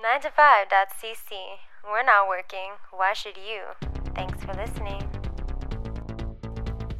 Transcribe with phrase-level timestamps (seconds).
[0.00, 1.30] 9to5.cc.
[1.84, 2.80] We're not working.
[2.90, 3.76] Why should you?
[4.14, 5.11] Thanks for listening.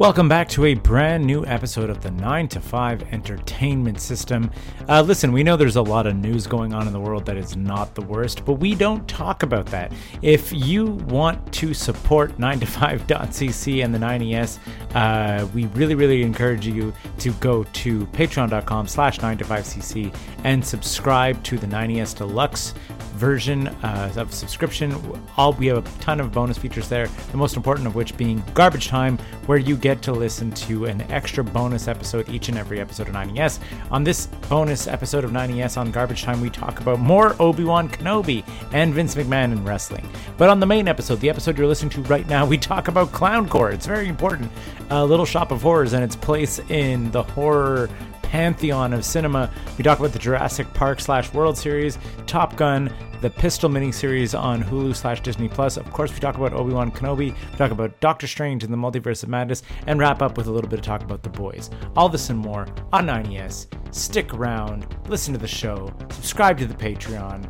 [0.02, 4.50] Welcome back to a brand new episode of the 9 to 5 Entertainment System.
[4.88, 7.36] Uh, listen, we know there's a lot of news going on in the world that
[7.36, 9.92] is not the worst, but we don't talk about that.
[10.20, 14.58] If you want to support 9to5.cc and the 9ES,
[14.96, 21.58] uh, we really, really encourage you to go to patreon.com slash 9to5cc and subscribe to
[21.58, 22.74] the 9ES Deluxe
[23.22, 24.92] version uh, of subscription.
[25.36, 27.06] All we have a ton of bonus features there.
[27.30, 31.02] The most important of which being Garbage Time, where you get to listen to an
[31.02, 33.60] extra bonus episode each and every episode of 9ES.
[33.92, 37.88] On this bonus episode of 9ES on Garbage Time, we talk about more Obi Wan
[37.88, 40.08] Kenobi and Vince McMahon in wrestling.
[40.36, 43.12] But on the main episode, the episode you're listening to right now, we talk about
[43.12, 43.72] Clowncore.
[43.72, 44.50] It's very important.
[44.90, 47.88] A little shop of horrors and its place in the horror
[48.32, 49.50] pantheon of cinema.
[49.76, 52.90] We talk about the Jurassic Park slash World Series, Top Gun,
[53.20, 55.76] the Pistol miniseries on Hulu slash Disney Plus.
[55.76, 58.76] Of course, we talk about Obi Wan Kenobi, we talk about Doctor Strange and the
[58.78, 61.68] Multiverse of Madness, and wrap up with a little bit of talk about the boys.
[61.94, 63.66] All this and more on 9ES.
[63.94, 67.44] Stick around, listen to the show, subscribe to the Patreon.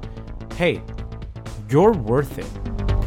[0.55, 0.83] Hey,
[1.71, 3.02] you're worth it.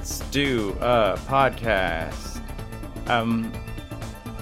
[0.00, 2.40] Let's do a podcast.
[3.10, 3.52] Um,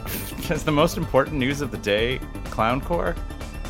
[0.51, 3.19] is the most important news of the day Clowncore?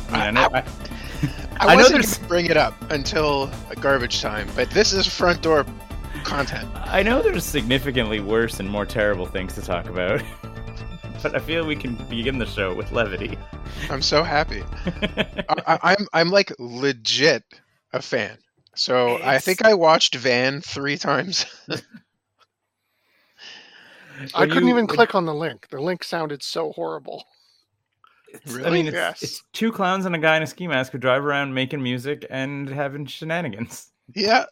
[0.09, 3.49] I, mean, I know, I, I, I wasn't there's- going to bring it up until
[3.81, 5.65] garbage time, but this is front door
[6.23, 6.69] content.
[6.75, 10.21] I know there's significantly worse and more terrible things to talk about,
[11.23, 13.35] but I feel we can begin the show with levity.
[13.89, 14.61] I'm so happy.
[14.85, 17.45] I, I, I'm I'm like legit
[17.93, 18.37] a fan.
[18.79, 21.45] So I think I watched Van three times.
[24.33, 25.67] I couldn't you- even click on the link.
[25.69, 27.25] The link sounded so horrible.
[28.33, 29.21] It's- I mean, it's, Yes.
[29.23, 32.25] it's two clowns and a guy in a ski mask who drive around making music
[32.29, 33.91] and having shenanigans.
[34.15, 34.45] yeah.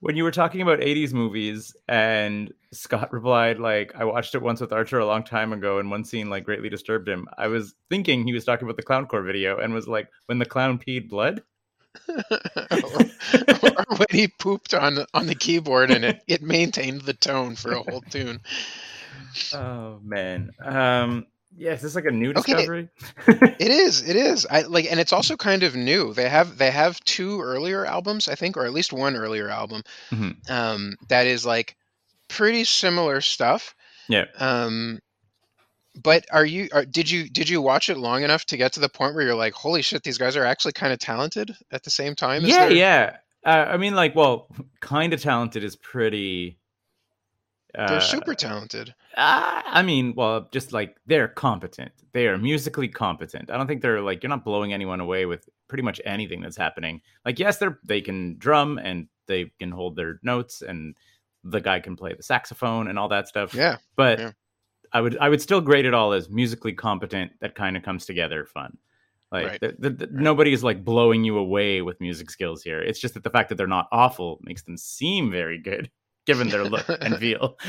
[0.00, 4.60] when you were talking about 80s movies and Scott replied like I watched it once
[4.60, 7.26] with Archer a long time ago and one scene like greatly disturbed him.
[7.36, 10.46] I was thinking he was talking about the clowncore video and was like when the
[10.46, 11.42] clown peed blood.
[12.82, 13.06] Or,
[13.62, 17.72] or when he pooped on on the keyboard and it, it maintained the tone for
[17.72, 18.40] a whole tune.
[19.52, 20.50] Oh man.
[20.64, 22.52] Um yeah, is this like a new Okay.
[22.52, 22.88] discovery?
[23.58, 24.06] It is.
[24.06, 24.46] It is.
[24.50, 26.12] I like, and it's also kind of new.
[26.12, 29.82] They have they have two earlier albums, I think, or at least one earlier album,
[30.12, 30.50] Mhm.
[30.50, 31.74] um, that is like
[32.28, 33.74] pretty similar stuff.
[34.08, 34.26] Yeah.
[34.38, 34.98] Um,
[36.02, 36.68] but are you?
[36.72, 39.24] Are, did you did you watch it long enough to get to the point where
[39.24, 42.44] you're like, holy shit, these guys are actually kind of talented at the same time?
[42.44, 43.16] as yeah, yeah.
[43.44, 44.48] Uh, I mean like well,
[44.80, 46.58] kind of talented is pretty
[47.76, 48.94] uh, They're super talented.
[49.16, 51.92] Uh, I mean, well, just like they're competent.
[52.12, 53.50] They are musically competent.
[53.50, 56.56] I don't think they're like you're not blowing anyone away with pretty much anything that's
[56.56, 57.02] happening.
[57.24, 60.96] Like, yes, they're they can drum and they can hold their notes, and
[61.44, 63.52] the guy can play the saxophone and all that stuff.
[63.52, 63.76] Yeah.
[63.94, 64.30] but yeah.
[64.92, 67.32] I would I would still grade it all as musically competent.
[67.40, 68.78] That kind of comes together fun.
[69.32, 69.60] Like Right.
[69.60, 72.80] the, the, the- nobody is like blowing you away with music skills here.
[72.80, 75.90] It's just that the fact that they're not awful makes them seem very good,
[76.26, 77.58] given their look and feel.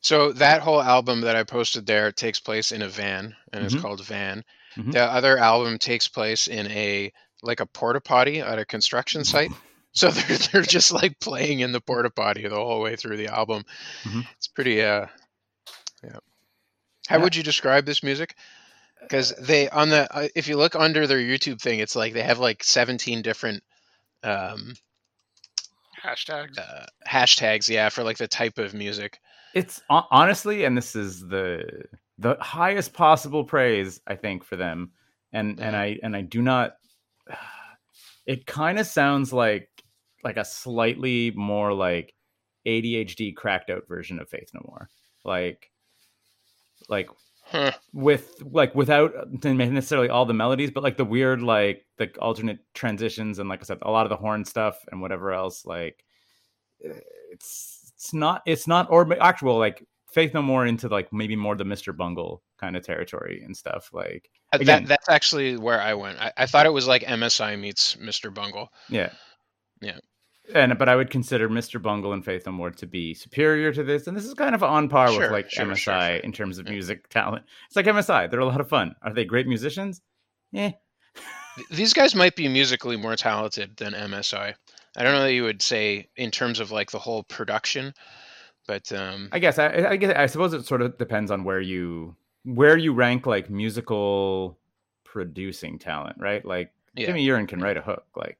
[0.00, 3.74] So that whole album that I posted there takes place in a van, and it's
[3.76, 4.42] called Van.
[4.76, 4.92] Mhm.
[4.92, 7.12] The other album takes place in a
[7.42, 9.50] like a porta potty at a construction site.
[9.92, 13.28] So they're they're just like playing in the porta potty the whole way through the
[13.28, 13.64] album.
[14.04, 14.26] Mhm.
[14.36, 15.06] It's pretty uh
[16.04, 16.16] yeah.
[17.08, 17.22] How Yeah.
[17.24, 18.36] would you describe this music?
[19.00, 22.22] Because they on the uh, if you look under their YouTube thing, it's like they
[22.22, 23.62] have like 17 different
[24.22, 24.74] um,
[26.02, 26.58] Hashtags.
[26.58, 29.20] uh, hashtags, yeah, for like the type of music.
[29.54, 31.84] it's honestly and this is the
[32.18, 34.92] the highest possible praise i think for them
[35.32, 36.76] and and i and i do not
[38.26, 39.68] it kind of sounds like
[40.24, 42.14] like a slightly more like
[42.66, 44.88] adhd cracked out version of faith no more
[45.24, 45.70] like
[46.88, 47.08] like
[47.44, 47.72] Huh.
[47.92, 49.12] with like without
[49.44, 53.64] necessarily all the melodies but like the weird like the alternate transitions and like i
[53.64, 56.02] said a lot of the horn stuff and whatever else like
[56.84, 56.92] eh,
[57.32, 61.56] it's it's not it's not or actual like faith no more into like maybe more
[61.56, 65.80] the mr bungle kind of territory and stuff like Uh, Again- That, that's actually where
[65.80, 66.18] I went.
[66.20, 68.32] I, I thought it was like MSI meets Mr.
[68.32, 68.68] Bungle.
[68.88, 69.10] yeah
[69.80, 69.98] Yeah.
[70.54, 71.80] And but I would consider Mr.
[71.80, 74.62] Bungle and Faith No More to be superior to this, and this is kind of
[74.62, 76.16] on par with like sure, MSI sure, sure.
[76.16, 76.72] in terms of Yeah.
[76.72, 77.44] music talent.
[77.66, 78.94] It's like MSI; they're a lot of fun.
[79.02, 80.00] Are they great musicians?
[80.54, 80.72] Eh.
[81.56, 84.54] Th- These guys might be musically more talented than MSI.
[84.96, 87.94] I don't know that you would say in terms of like the whole production,
[88.66, 91.60] but um, I guess I, I guess I suppose it sort of depends on where
[91.60, 94.58] you where you rank like musical
[95.04, 96.44] producing talent, right?
[96.44, 97.06] Like Yeah.
[97.06, 97.64] Jimmy Urine can mm.
[97.64, 98.38] write a hook, like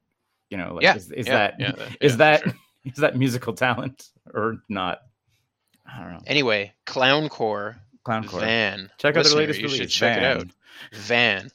[0.53, 2.53] you know, like Yeah, is, is yeah, that yeah, that- is that sure.
[2.85, 5.01] is that musical talent or not?
[5.85, 6.21] I don't know.
[6.27, 8.39] anyway, Clowncore Clowncore.
[8.41, 8.89] Van.
[8.99, 9.79] Check out the latest you release.
[9.81, 10.23] should check Van.
[10.23, 10.47] it out.
[10.93, 11.51] Van.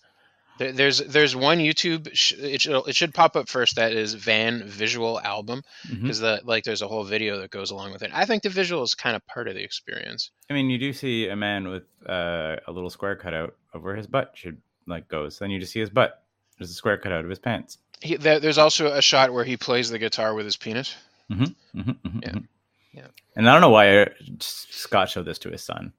[0.58, 2.08] There, there's there's one YouTube.
[2.14, 3.76] Sh- it should it should pop up first.
[3.76, 7.92] That is Van visual album because the like there's a whole video that goes along
[7.92, 8.10] with it.
[8.12, 10.30] I think the visual is kind of part of the experience.
[10.50, 13.94] I mean, you do see a man with uh, a little square cutout of where
[13.94, 14.56] his butt should
[14.86, 15.38] like goes.
[15.38, 16.22] Then you just see his butt.
[16.58, 17.78] There's a square cutout of his pants.
[18.00, 20.94] He, there, there's also a shot where he plays the guitar with his penis.
[21.30, 22.30] Mhm, mhm, mhm, Yeah.
[22.30, 22.48] mhm.
[22.92, 23.06] Yeah.
[23.36, 24.08] And I don't know why
[24.40, 25.92] Scott showed this to his son.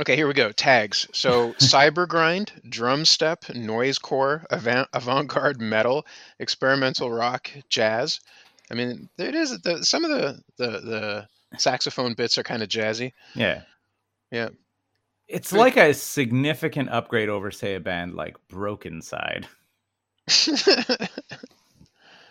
[0.00, 0.52] Okay, here we go.
[0.52, 1.08] Tags.
[1.12, 6.06] So cyber grind, drum step, noisecore, avant avant-garde metal,
[6.38, 8.20] experimental rock, jazz.
[8.70, 9.58] I mean, there it is.
[9.60, 11.28] The, some of the, the the
[11.58, 13.12] saxophone bits are kind of jazzy.
[13.34, 13.62] Yeah.
[14.30, 14.48] Yeah.
[15.28, 19.46] It's like a significant upgrade over, say, a band like Brokencyde.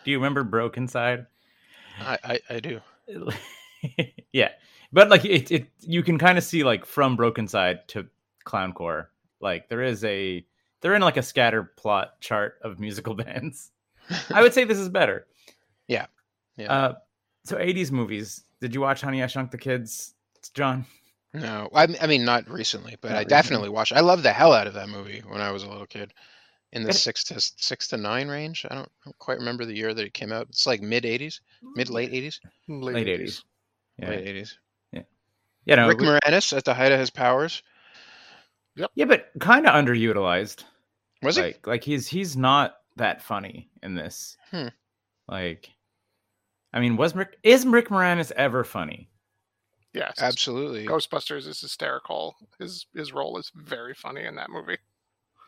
[0.03, 1.25] Do you remember Brokencyde?
[2.00, 2.81] I, I I do.
[4.33, 4.50] yeah,
[4.92, 8.07] but like it, it you can kind of see like from Brokencyde to
[8.45, 9.07] Clowncore,
[9.39, 10.45] like there is a
[10.81, 13.71] they're in like a scatter plot chart of musical bands.
[14.33, 15.25] I would say this is better.
[15.88, 16.07] Yeah.
[16.57, 16.71] Yeah.
[16.71, 16.94] Uh,
[17.45, 18.44] so '80s movies.
[18.62, 20.13] Did you watch Honey I Shrunk the Kids,
[20.53, 20.86] John?
[21.33, 23.30] No, I, I mean not recently, but Not I recently.
[23.30, 23.94] definitely watched.
[23.94, 26.13] I loved the hell out of that movie when I was a little kid,
[26.75, 28.66] in the six to six to nine range.
[28.69, 30.48] I don't, I don't quite remember the year that it came out.
[30.50, 31.39] It's like mid '80s,
[31.75, 33.44] mid late '80s, Late 80s.
[33.98, 34.54] Yeah, late '80s.
[34.92, 35.01] yeah,
[35.66, 35.75] yeah.
[35.75, 37.63] no, Rick we- Moranis at the height of his powers.
[38.75, 38.92] Yep.
[38.95, 40.63] yeah, but kind of underutilized.
[41.24, 41.42] Was he?
[41.44, 44.36] like like he's he's not that funny in this.
[44.51, 44.68] Hmm.
[45.28, 45.71] Like,
[46.74, 49.10] I mean, was Rick is Rick Moranis ever funny?
[49.94, 50.16] Yes.
[50.19, 50.86] Absolutely.
[50.86, 52.36] Ghostbusters is hysterical.
[52.60, 54.78] His his role is very funny in that movie.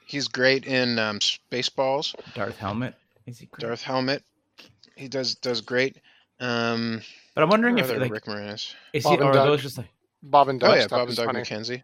[0.08, 2.16] He's great in um, Spaceballs.
[2.34, 2.96] Darth Helmet
[3.26, 3.46] is he?
[3.48, 3.68] Great?
[3.68, 4.24] Darth Helmet.
[4.96, 5.98] He does does great.
[6.40, 7.02] Um,
[7.36, 8.74] But I'm wondering if like Rick Moranis.
[8.94, 9.48] is Bob he and or are Doug.
[9.48, 9.90] those just like
[10.24, 11.42] Bob and Doug Oh yeah, stuff Bob and Doug funny.
[11.42, 11.84] McKenzie.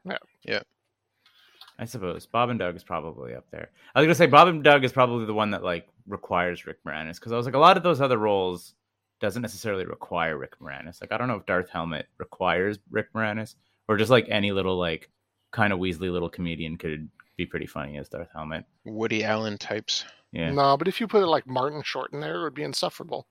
[1.80, 3.70] I suppose Bob and Doug is probably up there.
[3.94, 6.78] I was gonna say Bob and Doug is probably the one that like requires Rick
[6.86, 8.74] Moranis because I was like a lot of those other roles
[9.20, 11.02] doesn't necessarily require Rick Moranis.
[11.02, 13.56] Like I don't know if Darth Helmet requires Rick Moranis
[13.90, 15.10] or just like any little like
[15.52, 18.66] kind of Weasley little comedian could be pretty funny as Darth Helmet.
[18.86, 20.06] Woody Allen types.
[20.32, 22.64] Yeah, No, but if you put it like Martin Short in there, it would be
[22.64, 23.28] insufferable.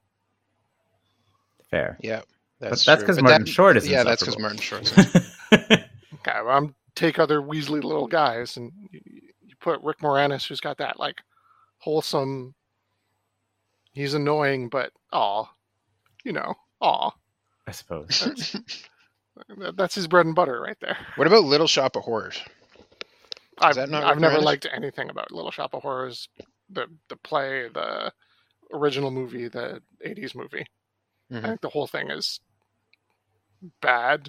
[1.70, 1.96] fair.
[2.00, 2.22] Yeah,
[2.60, 4.84] But that's that's because Martin that- Short is Yeah, that's because insufferable.
[4.92, 5.82] Martin Short's.
[6.24, 9.00] Okay, well, I'm take other Weasley little guys, and you,
[9.44, 11.16] you put Rick Moranis, who's got that like
[11.78, 12.54] wholesome.
[13.92, 15.46] He's annoying, but aw,
[16.24, 17.10] you know, aw.
[17.66, 18.56] I suppose.
[19.58, 20.96] That- That's his bread and butter right there.
[21.16, 22.38] what about Little Shop of Horrors?
[23.62, 26.28] I've, not I've never liked anything about Little Shop of Horrors,
[26.70, 28.12] the the play, the
[28.72, 30.66] original movie, the '80s movie.
[31.32, 31.48] I Mhm.
[31.48, 32.40] think the whole thing is
[33.80, 34.28] bad,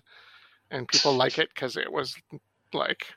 [0.72, 2.16] and people like it because it was
[2.74, 3.08] like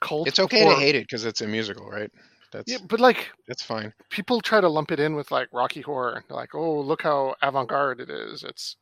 [0.00, 0.28] cult.
[0.28, 2.10] It's okay before- to hate it because it's a musical, right?
[2.52, 3.92] That's Yeah, but like that's fine.
[4.10, 6.24] people try to lump it in with like Rocky Horror.
[6.28, 8.44] They're like, oh, look how avant-garde it is.
[8.44, 8.76] It's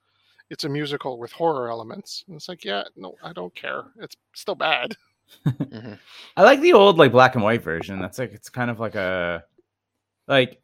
[0.55, 2.25] it's a musical with horror elements.
[2.29, 3.83] And it's like, yeah, no, I don't care.
[4.01, 4.97] It's still bad.
[5.47, 5.99] Mhm.
[6.37, 7.99] I like the old like black and white version.
[7.99, 9.43] That's like it's kind of like a
[10.29, 10.61] like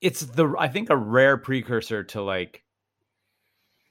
[0.00, 2.64] it's the I think a rare precursor to like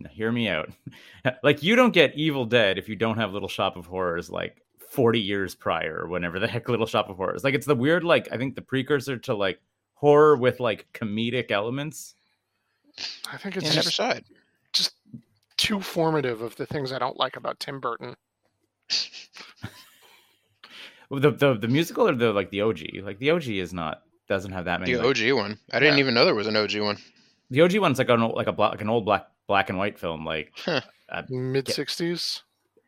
[0.02, 0.70] now, hear me out.
[1.42, 4.62] like you don't get Evil Dead if you don't have Little Shop of Horrors like
[4.90, 7.46] 40 years prior or whenever the heck Little Shop of Horrors.
[7.46, 9.60] Like it's the weird like I think the precursor to like
[9.94, 12.14] horror with like comedic elements.
[13.32, 14.26] I think it's never just, saw it.
[15.58, 18.16] Just too formative of the things I don't like about Tim Burton.
[21.10, 22.80] The the the musical or the like the OG.
[23.02, 25.58] Like the OG is not doesn't have that many The like, OG one.
[25.72, 26.02] I didn't Yeah.
[26.02, 26.98] even know there was an OG one.
[27.50, 29.78] the OG one's like an old, like a black, like an old black black and
[29.78, 30.82] white film like Huh.
[31.30, 32.42] Mid '60s.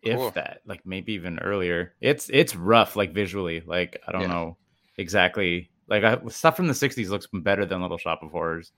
[0.03, 0.31] if Cool.
[0.31, 4.27] that like maybe even earlier it's it's rough like visually like i don't Yeah.
[4.27, 4.57] know
[4.97, 8.73] exactly like I, stuff from the 60s looks better than little shop of horrors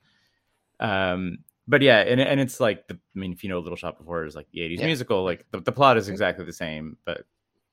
[0.78, 3.98] um but yeah and, and it's like the, i mean if you know little shop
[4.00, 4.86] of horrors like the 80s Yeah.
[4.86, 7.24] musical like the, the plot is exactly the same but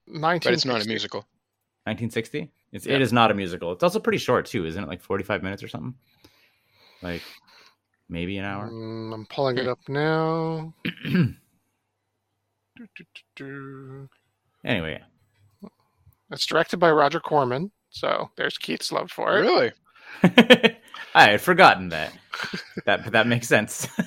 [0.08, 0.44] 1960s.
[0.44, 1.20] But it's not a musical.
[1.86, 2.96] 1960 it's, Yeah.
[2.96, 5.64] it is not a musical it's also pretty short too isn't it like 45 minutes
[5.64, 5.96] or something
[7.02, 7.22] Like
[8.10, 8.70] maybe an hour.
[8.70, 10.74] Mm, I'm pulling it up now.
[12.76, 14.10] Do, do, do, do.
[14.64, 15.02] anyway,
[16.32, 19.42] It's directed by Roger Corman, so there's Keith's love for it.
[19.42, 19.72] Really?
[21.14, 22.14] I had forgotten that.
[22.86, 23.88] That that makes sense.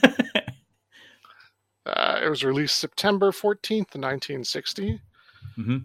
[1.85, 5.01] Uh, it was released September 14th, 1960.
[5.57, 5.79] hmm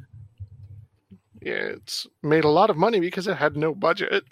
[1.41, 4.23] It's made a lot of money because it had no budget.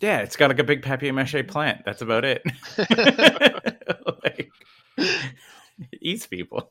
[0.00, 1.84] Yeah, it's got like a big papier mache plant.
[1.84, 2.42] That's about it.
[4.22, 4.50] like,
[4.96, 6.70] it eats people.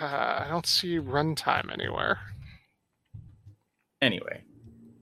[0.00, 0.04] Uh,
[0.44, 2.20] I don't see runtime anywhere.
[4.00, 4.44] Anyway,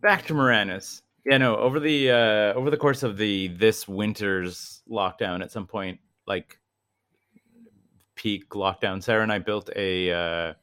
[0.00, 1.02] back to Moranis.
[1.30, 1.56] Yeah, no.
[1.56, 6.58] Over the uh, over the course of the this winter's lockdown, at some point, like
[8.16, 10.54] peak lockdown, Sarah and I built a uh,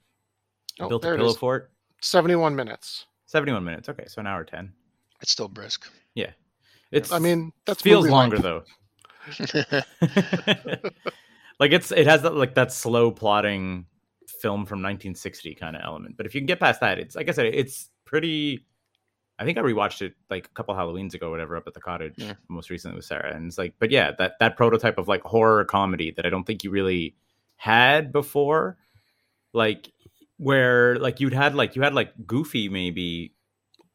[0.79, 1.71] Oh, built a pillow fort.
[2.01, 3.05] 71 minutes.
[3.25, 3.89] Seventy one minutes.
[3.89, 4.71] Okay, so an hour ten.
[5.21, 5.91] It's still brisk.
[6.15, 6.31] Yeah,
[6.91, 8.43] it's I mean, that feels longer length.
[8.43, 8.63] though.
[11.59, 13.86] like it's it has that like that slow plotting
[14.41, 16.15] film from 1960 kind of element.
[16.15, 18.65] But if you can get past that, it's like I said, it's pretty.
[19.39, 22.15] I think I rewatched it like a couple Halloweens ago, whatever, up at the cottage
[22.17, 22.34] Yeah.
[22.48, 25.63] most recently with Sarah, and it's like, but yeah, that that prototype of like horror
[25.65, 27.15] comedy that I don't think you really
[27.58, 28.77] had before,
[29.53, 29.91] like
[30.38, 33.34] where like you'd had like you had like Goofy maybe.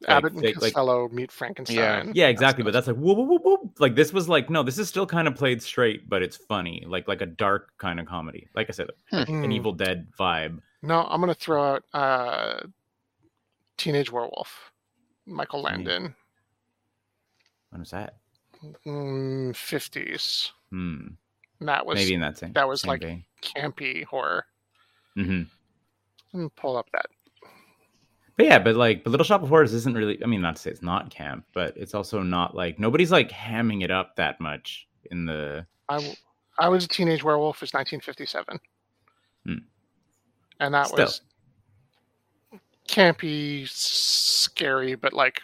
[0.02, 2.10] like, Abbott and they- like- Costello meet Frankenstein.
[2.14, 2.64] yeah, exactly.
[2.64, 3.80] But that's like whoop, whoop, whoop, whoop.
[3.80, 6.82] Like this was like no, this is still kind of played straight, but it's funny,
[6.86, 8.48] like like a dark kind of comedy.
[8.54, 9.52] Like I said, like an Hmm.
[9.52, 10.58] Evil Dead vibe.
[10.82, 12.60] No, I'm gonna throw out uh,
[13.76, 14.71] Teenage Werewolf,
[15.26, 15.62] Michael.
[15.62, 16.14] Landon,
[17.70, 18.16] When was that?
[18.86, 20.50] mm, 50s.
[20.70, 21.08] Hmm.
[21.60, 22.52] That was Maybe in that same.
[22.54, 23.24] that was same like- vein.
[23.40, 24.46] campy horror.
[25.16, 25.48] Mhm.
[26.32, 27.06] Let me pull up that.
[28.36, 30.22] But yeah, but like, but Little Shop of Horrors isn't really.
[30.22, 33.30] I mean, not to say it's not camp, but it's also not like nobody's like
[33.30, 35.66] hamming it up that much in the.
[35.88, 36.14] I, w-
[36.58, 37.62] I was a teenage werewolf.
[37.62, 38.58] Is 1957,
[39.44, 39.54] Hmm.
[40.60, 41.04] and that Still.
[41.04, 41.20] was
[42.92, 45.40] campy, scary, but like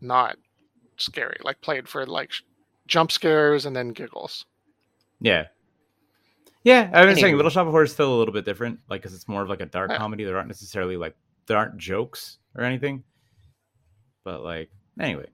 [0.00, 0.36] not
[0.96, 1.36] scary.
[1.42, 2.32] Like played for like
[2.86, 4.46] jump scares and then giggles.
[5.20, 5.46] Yeah.
[6.62, 9.00] Yeah, I was saying Little Shop of Horrors is still a little bit different, like
[9.00, 9.96] because it's more of like a dark Yeah.
[9.98, 10.24] comedy.
[10.24, 11.16] There aren't necessarily like
[11.46, 13.02] there aren't jokes or anything,
[14.24, 15.26] but like anyway.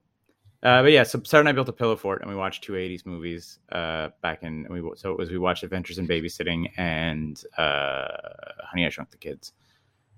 [0.62, 2.72] Uh, but yeah, so Sarah and I built a pillow fort, and we watched two
[2.74, 4.66] '80s movies uh, back in.
[4.66, 8.06] And we so it was we watched Adventures in Babysitting and uh,
[8.62, 9.52] Honey I Shrunk the Kids.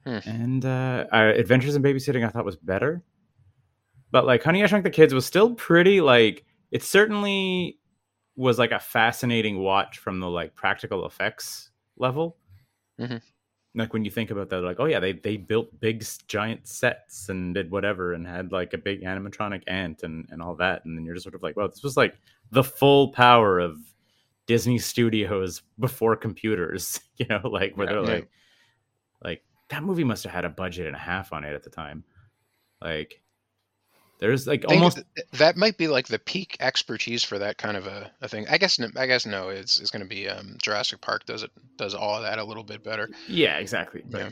[0.06, 0.18] Hmm.
[0.26, 3.02] And uh, Adventures in Babysitting I thought was better,
[4.10, 7.78] but like Honey I Shrunk the Kids was still pretty like it certainly
[8.36, 12.36] was like a fascinating watch from the like practical effects level.
[13.00, 13.20] Mhm.
[13.74, 17.28] Like when you think about that, like oh yeah, they they built big giant sets
[17.28, 20.96] and did whatever and had like a big animatronic ant and and all that, and
[20.96, 22.16] then you're just sort of like, well, this was like
[22.50, 23.76] the full power of
[24.46, 27.92] Disney Studios before computers, you know, like where Yeah.
[27.92, 28.10] they're Yeah.
[28.14, 28.28] like,
[29.22, 31.70] like that movie must have had a budget and a half on it at the
[31.70, 32.04] time,
[32.82, 33.20] like.
[34.20, 37.86] There's like almost th- that might be like the peak expertise for that kind of
[37.86, 38.46] a, a thing.
[38.50, 41.52] I guess I guess no, it's it's going to be um, Jurassic Park does it
[41.76, 43.08] does all of that a little bit better.
[43.28, 44.02] Yeah, exactly.
[44.10, 44.30] But Yeah.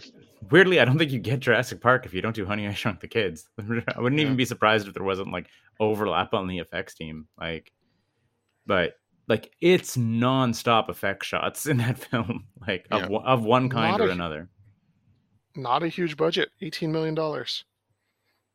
[0.51, 2.99] weirdly, I don't think you get Jurassic Park if you don't do Honey I Shrunk
[2.99, 3.49] the Kids.
[3.61, 5.47] I wouldn't even be surprised if there wasn't like
[5.79, 7.29] overlap on the effects team.
[7.41, 7.71] Like,
[8.67, 8.95] but
[9.29, 13.07] like it's nonstop effect shots in that film, like of Yeah.
[13.09, 14.49] one of one kind or a- another.
[15.57, 17.65] Not a huge budget, 18 million dollars.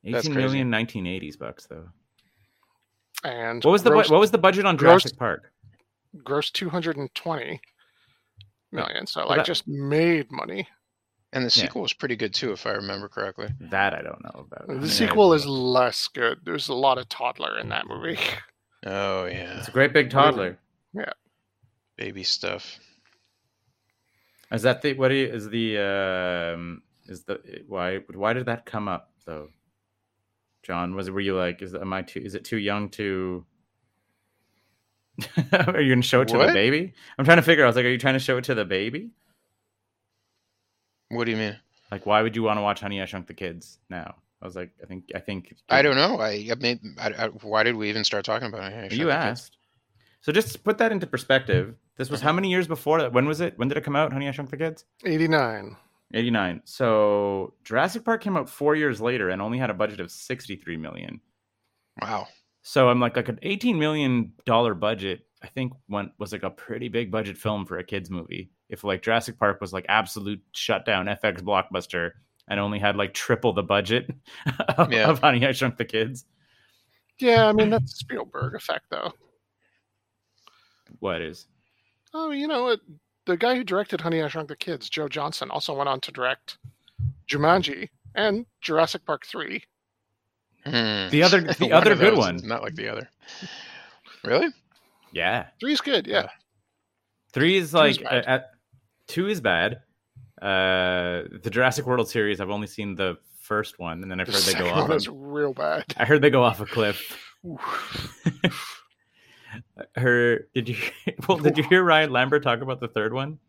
[0.03, 1.89] That's Eighteen 1980s bucks though.
[3.23, 5.51] And What was the what was the budget on gross- Jurassic Park?
[6.23, 7.61] gross 220
[8.71, 9.07] million?
[9.07, 10.67] So like that- just made money.
[11.33, 11.63] And the Yeah.
[11.65, 13.47] sequel was pretty good too, if I remember correctly.
[13.59, 14.69] That I don't know about.
[14.69, 16.39] I The mean, sequel is less good.
[16.43, 18.17] There's a lot of toddler in that movie.
[18.83, 20.57] Oh yeah, It's a great big toddler.
[20.93, 21.13] Yeah,
[21.97, 22.79] baby stuff.
[24.51, 28.65] Is that the what do you, is the um is the why why did that
[28.65, 29.49] come up though?
[30.63, 33.45] John, was were you like is am I too is it too young to
[35.67, 36.93] Are you gonna show it to the baby?
[37.17, 37.63] I'm trying to figure.
[37.63, 39.11] I was like, are you trying to show it to the baby?
[41.09, 41.57] What do you mean?
[41.91, 44.15] Like, why would you want to watch Honey I Shrunk the Kids now?
[44.41, 45.53] I was like, I think, I think.
[45.69, 46.19] I don't know.
[46.19, 48.75] I, I mean, I, I, why did we even start talking about it?
[48.75, 49.11] I You the kids.
[49.11, 49.57] asked.
[50.21, 51.75] So just to put that into perspective.
[51.97, 52.29] This was uh-huh.
[52.29, 53.13] how many years before that?
[53.13, 53.57] When was it?
[53.57, 54.13] When did it come out?
[54.13, 54.85] Honey I Shrunk the Kids.
[55.05, 55.75] 89.
[56.13, 56.61] 89.
[56.65, 60.77] So Jurassic Park came out four years later and only had a budget of 63
[60.77, 61.21] million.
[62.01, 62.27] Wow.
[62.63, 65.21] So I'm like, like an 18 million dollar budget.
[65.43, 68.51] I think went was like a pretty big budget film for a kids movie.
[68.69, 72.11] If like Jurassic Park was like absolute shutdown FX blockbuster
[72.47, 74.11] and only had like triple the budget
[74.77, 75.09] of, Yeah.
[75.09, 76.25] of Honey I Shrunk the Kids.
[77.19, 79.13] Yeah, I mean that's Spielberg effect though.
[80.99, 81.47] What is?
[82.13, 82.79] Oh, you know, it,
[83.31, 86.11] the guy who directed Honey I Shrunk the Kids, Joe Johnston, also went on to
[86.11, 86.57] direct
[87.29, 89.63] Jumanji and Jurassic Park Three.
[90.65, 91.09] Hmm.
[91.09, 92.39] The other the One other good one.
[92.43, 93.09] Not like the other.
[94.23, 94.47] Really?
[95.13, 95.47] Yeah.
[95.59, 96.27] Three's good, yeah.
[97.33, 98.25] Three is Two's like bad.
[98.27, 98.39] uh, uh,
[99.07, 99.81] two is bad.
[100.41, 104.33] Uh, the Jurassic World series, I've only seen the first one, and then I've The
[104.33, 104.87] heard they go off.
[104.89, 105.85] one is real bad.
[105.97, 107.17] I heard they go off a cliff.
[109.95, 110.75] Her did you
[111.27, 113.39] well did you hear Ryan Lambert talk about the third one?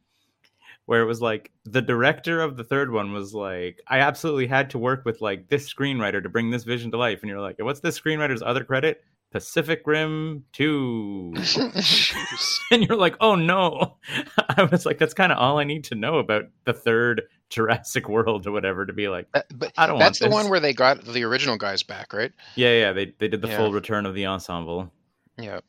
[0.87, 4.71] Where it was like the director of the third one was like, I absolutely had
[4.71, 7.21] to work with like this screenwriter to bring this vision to life.
[7.23, 9.05] And you're like, what's this screenwriter's other credit?
[9.31, 11.35] Pacific Rim 2.
[12.71, 13.97] And you're like, oh no.
[14.57, 18.09] I was like, that's kind of all I need to know about the third Jurassic
[18.09, 20.73] World or whatever to be like, That- but I don't that's the one where they
[20.73, 22.33] got the original guys back, right?
[22.57, 23.59] yeah, yeah, they, they did the Yeah.
[23.59, 24.91] full return of the ensemble.
[25.39, 25.61] Yeah.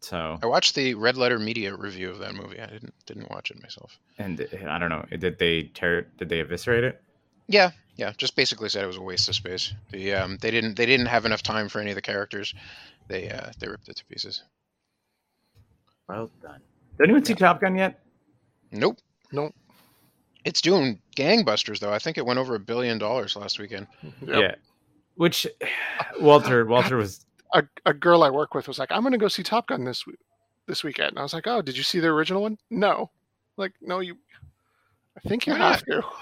[0.00, 2.58] So, I watched the Red Letter Media review of that movie.
[2.58, 3.98] I didn't didn't watch it myself.
[4.18, 7.02] and I don't know, did they tear, did they eviscerate it?
[7.48, 8.12] Yeah, yeah.
[8.16, 9.74] Just basically said it was a waste of space.
[9.90, 12.54] The um, they didn't they didn't have enough time for any of the characters.
[13.08, 14.42] They uh, they ripped it to pieces.
[16.08, 16.60] Well done.
[16.98, 18.00] Did anyone see Top Gun yet?
[18.72, 18.98] Nope.
[19.32, 19.54] Nope.
[20.44, 21.92] It's doing gangbusters though.
[21.92, 23.86] I think it went over a billion dollars last weekend.
[24.02, 24.40] Yep.
[24.40, 24.54] Yeah.
[25.16, 25.46] Which
[26.20, 29.28] Walter Walter was A, a girl I work with was like, "I'm going to go
[29.28, 30.16] see Top Gun this w-
[30.66, 33.10] this weekend," and I was like, "Oh, did you see the original one?" No.
[33.56, 34.16] Like, no, you.
[35.16, 36.02] I think you Why have to.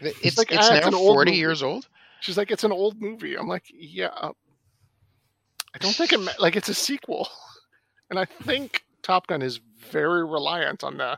[0.00, 1.38] It's like, it's ah, now an old forty movie.
[1.38, 1.88] years old.
[2.20, 6.56] She's like, "It's an old movie." I'm like, "Yeah." I don't think it ma- like
[6.56, 7.28] it's a sequel,
[8.10, 11.16] and I think Top Gun is very reliant on the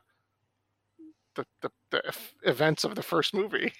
[1.36, 3.72] the the, the f- events of the first movie.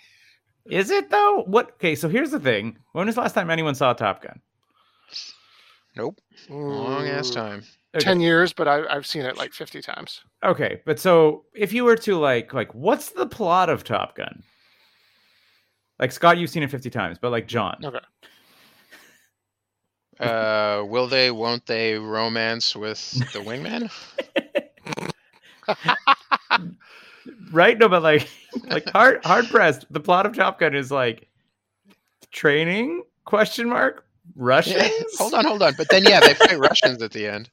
[0.70, 1.44] Is it though?
[1.46, 2.78] What okay, so here's the thing.
[2.92, 4.40] When was the last time anyone saw Top Gun?
[5.96, 6.20] Nope.
[6.48, 7.64] Long ass time.
[7.94, 8.04] Okay.
[8.04, 10.20] Ten years, but I, I've seen it like fifty times.
[10.44, 14.42] Okay, but so if you were to like like what's the plot of Top Gun?
[15.98, 17.78] Like Scott, you've seen it 50 times, but like John.
[17.84, 17.98] Okay.
[20.18, 21.30] Uh, will they?
[21.30, 22.98] Won't they romance with
[23.34, 23.92] the wingman?
[27.52, 27.76] Right?
[27.78, 28.28] No, but like
[28.68, 29.84] like hard hard pressed.
[29.90, 31.28] The plot of Top Gun is like
[32.30, 34.82] training question mark Russians.
[34.82, 35.74] Yeah, hold on, hold on.
[35.76, 37.50] But then yeah, they fight Russians at the end,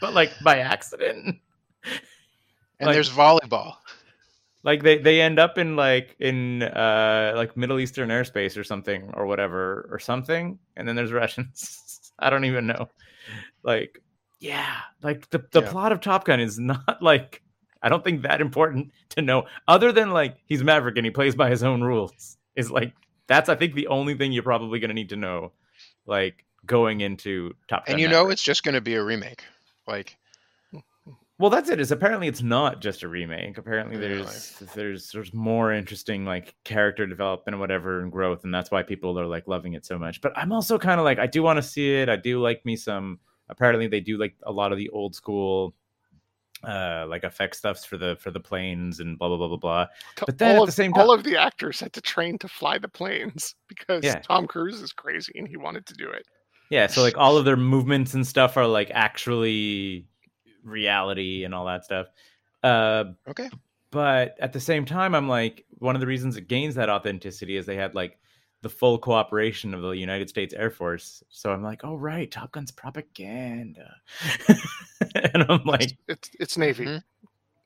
[0.00, 1.36] But like by accident.
[1.84, 3.74] and Like- there's volleyball.
[4.62, 9.10] like they they end up in like in uh like middle eastern airspace or something
[9.14, 12.88] or whatever or something and then there's russians i don't even know
[13.62, 14.00] like
[14.40, 15.70] yeah like the, the Yeah.
[15.70, 17.42] plot of top gun is not like
[17.82, 21.34] i don't think that important to know other than like he's maverick and he plays
[21.36, 22.94] by his own rules is like
[23.26, 25.52] that's i think the only thing you're probably going to need to know
[26.06, 29.42] like going into top gun And you know it's just going to be a remake.
[29.86, 30.16] Like
[31.38, 31.80] Well, that's it.
[31.80, 33.58] Is apparently it's not just a remake.
[33.58, 34.16] Apparently Really?
[34.16, 38.82] there's there's there's more interesting like character development and whatever and growth, and that's why
[38.82, 40.20] people are like loving it so much.
[40.20, 42.08] But I'm also kind of like I do want to see it.
[42.08, 43.18] I do like me some.
[43.48, 45.74] Apparently they do like a lot of the old school
[46.66, 49.86] uh like effect stuffs for the for the planes and blah blah blah blah blah.
[50.26, 52.38] But then all at of, the same all time- of the actors had to train
[52.38, 54.20] to fly the planes because Yeah.
[54.20, 56.26] Tom Cruise is crazy and he wanted to do it.
[56.70, 60.06] Yeah, so like all of their movements and stuff are like actually
[60.62, 62.06] reality and all that stuff.
[62.62, 63.50] Uh okay,
[63.90, 67.56] but at the same time i'm like one of the reasons it gains that authenticity
[67.56, 68.18] is they had like
[68.64, 72.50] the full cooperation of the united states air force so i'm like oh right top
[72.50, 73.94] gun's propaganda
[75.32, 76.86] and i'm like It's it's Navy.
[76.86, 77.02] Mhm.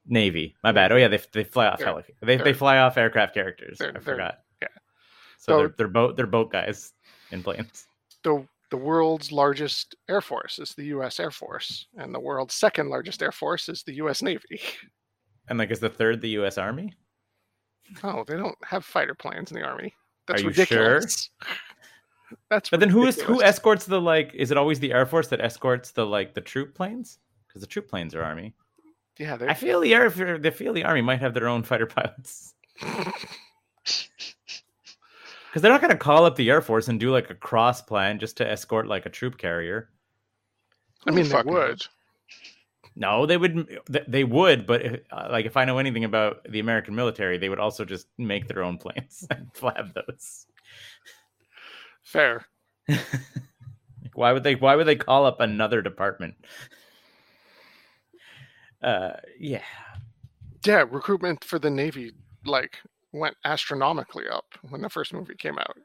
[0.06, 2.96] navy my bad oh yeah they, they fly off They're- heli- they, they fly off
[2.98, 4.68] aircraft characters i forgot yeah.
[5.38, 6.92] so So- they're, they're boat they're boat guys
[7.30, 7.86] in planes
[8.22, 11.18] The the world's largest air force is the U.S.
[11.18, 14.20] Air Force, and the world's second largest air force is the U.S.
[14.20, 14.60] Navy.
[15.48, 16.92] and like is the third the us army
[18.04, 19.94] Oh, they don't have fighter planes in the army.
[20.28, 21.30] That's Are you ridiculous.
[22.50, 25.28] That's but then who is who escorts the like is it always the air force
[25.28, 28.52] that escorts the like the troop planes because the troop planes are army
[29.18, 29.48] Yeah, they're...
[29.48, 32.52] I feel the air, they feel the army might have their own fighter pilots
[35.48, 37.80] because they're not going to call up the air force and do like a cross
[37.80, 39.88] plan just to escort like a troop carrier.
[41.06, 41.68] I mean, they fuck would.
[41.70, 41.88] knows?
[42.98, 43.78] No, they would.
[44.08, 47.48] They would, but if, uh, like if I know anything about the American military, they
[47.48, 50.46] would also just make their own planes and flab those.
[52.02, 52.44] fair.
[52.88, 53.00] Like,
[54.14, 54.56] why would they?
[54.56, 56.34] Why would they call up another department?
[58.82, 59.62] Uh, yeah.
[60.66, 62.12] Yeah, recruitment for the Navy
[62.44, 62.78] like
[63.12, 65.76] went astronomically up when the first movie came out.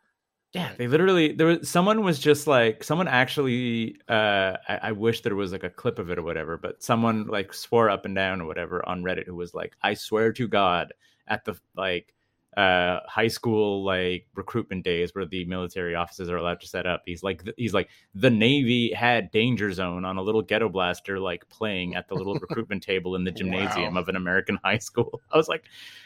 [0.53, 5.21] Yeah, they literally there was someone was just like someone actually uh I, I wish
[5.21, 8.13] there was like a clip of it or whatever, but someone like swore up and
[8.13, 10.93] down or whatever on Reddit who was like, I swear to God,
[11.27, 12.13] at the like
[12.55, 17.01] uh high school like recruitment days where the military offices are allowed to set up
[17.03, 21.49] he's like he's like the navy had danger zone on a little ghetto blaster like
[21.49, 24.01] playing at the little recruitment table in the gymnasium Wow.
[24.01, 25.19] of an american high school.
[25.31, 25.63] I was like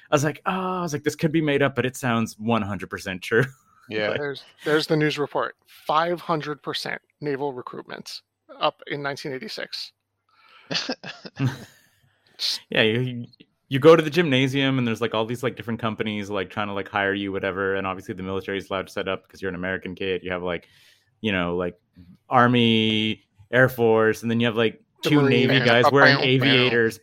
[0.10, 2.36] i was like oh i was like this could be made up but it sounds
[2.36, 3.44] 100% true
[3.90, 4.14] Yeah.
[4.18, 5.56] There's there's the news report.
[5.68, 8.22] Five hundred percent naval recruitment
[8.60, 9.92] up in 1986.
[12.70, 13.26] yeah you,
[13.70, 16.68] you go to the gymnasium and there's like all these like different companies like trying
[16.68, 19.42] to like hire you whatever and obviously the military is allowed to set up because
[19.42, 20.68] you're an american kid you have like
[21.22, 21.80] you know like
[22.30, 25.48] army air force and then you have like two Marines.
[25.48, 26.28] navy guys wearing Bow, bow.
[26.28, 27.00] aviators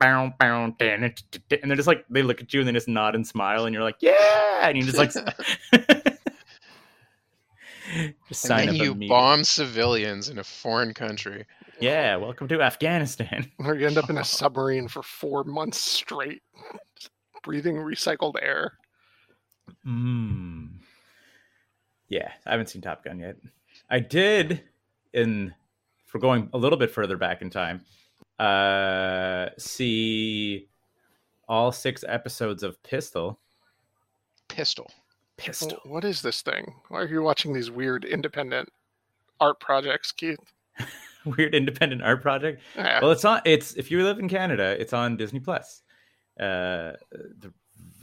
[0.00, 1.14] and
[1.48, 3.84] they're just like they look at you and they just nod and smile and you're
[3.84, 5.12] like yeah and you just like
[8.28, 11.44] just sign and up then you bomb civilians in a foreign country.
[11.80, 16.42] yeah welcome to afghanistan Or you end up in a submarine for four months straight,
[17.42, 18.74] breathing recycled air.
[19.86, 20.68] Mm.
[22.08, 23.36] Yeah, I haven't seen Top Gun yet.
[23.90, 24.62] I did
[25.12, 25.54] in
[26.06, 27.84] for going a little bit further back in time.
[28.38, 30.68] Uh see
[31.48, 33.38] all six episodes of Pistol.
[34.48, 34.90] Pistol.
[35.36, 35.78] Pistol.
[35.84, 36.74] Wh- What is this thing?
[36.88, 38.68] Why are you watching these weird independent
[39.40, 40.38] art projects, Keith?
[41.24, 42.62] Weird independent art project.
[42.76, 43.00] Yeah.
[43.02, 45.82] Well, it's on it's if you live in Canada, it's on Disney Plus.
[46.38, 46.92] Uh
[47.40, 47.52] the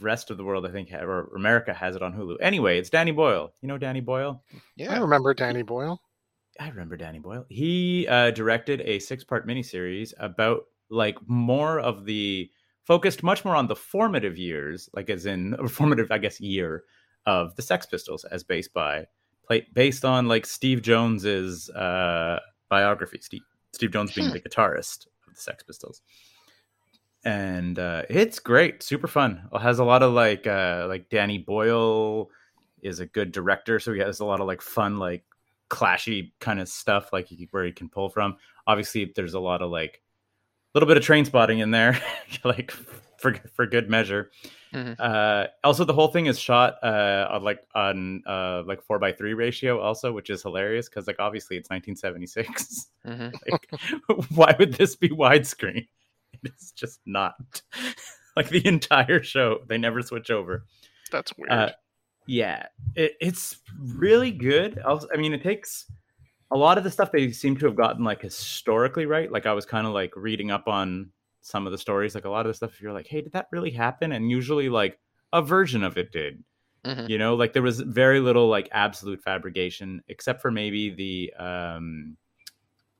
[0.00, 2.36] rest of the world I think ha- or America has it on Hulu.
[2.40, 3.54] Anyway, it's Danny Boyle.
[3.62, 4.42] You know Danny Boyle?
[4.76, 6.00] Yeah, I remember Danny Boyle.
[6.60, 7.46] I remember Danny Boyle.
[7.48, 12.50] He uh, directed a six-part miniseries about like more of the
[12.84, 16.84] focused much more on the formative years, like as in or formative, I guess, year
[17.26, 19.06] of the Sex Pistols, as based by
[19.46, 23.18] play, based on like Steve Jones's uh, biography.
[23.20, 24.34] Steve Steve Jones being Hmm.
[24.34, 26.02] the guitarist of the Sex Pistols,
[27.24, 29.48] and uh, it's great, super fun.
[29.52, 32.30] It has a lot of like uh, like Danny Boyle
[32.82, 35.24] is a good director, so he has a lot of like fun like
[35.70, 38.36] clashy kind of stuff like he, where he can pull from.
[38.66, 40.02] Obviously, there's a lot of like
[40.74, 41.98] a little bit of Trainspotting in there,
[42.44, 42.70] like
[43.18, 44.30] for for good measure.
[44.74, 44.96] Mhm.
[44.98, 49.12] Uh, also, the whole thing is shot uh, on like on uh, like four by
[49.12, 52.88] three ratio, also, which is hilarious because like obviously it's 1976.
[53.04, 53.70] hmm like,
[54.34, 55.86] why would this be widescreen?
[56.42, 57.62] It's just not.
[58.36, 60.66] like the entire show, they never switch over.
[61.12, 61.52] That's weird.
[61.52, 61.70] Uh,
[62.26, 64.78] yeah, it, it's really good.
[64.80, 65.86] Also, I mean, it takes
[66.50, 69.30] a lot of the stuff they seem to have gotten like historically right.
[69.30, 71.10] Like I was kind of like reading up on
[71.44, 72.14] some of the stories.
[72.14, 74.12] Like a lot of the stuff, you're like, hey, did that really happen?
[74.12, 74.98] And usually, like
[75.32, 76.42] a version of it did.
[76.84, 77.08] Mhm.
[77.08, 82.16] You know, like there was very little like absolute fabrication, except for maybe the um,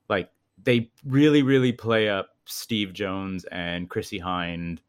[0.09, 0.29] like
[0.63, 4.79] they really, really play up Steve Jones and Chrissie Hynde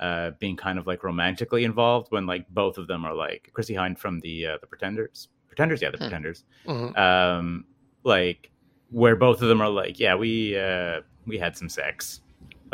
[0.00, 3.74] uh, being kind of like romantically involved when like both of them are like Chrissie
[3.74, 6.04] Hynde from the uh, the Pretenders, Pretenders, yeah, the Hmm.
[6.04, 6.98] Pretenders, Mhm.
[6.98, 7.64] um,
[8.02, 8.50] like
[8.90, 12.20] where both of them are like, yeah, we uh, we had some sex,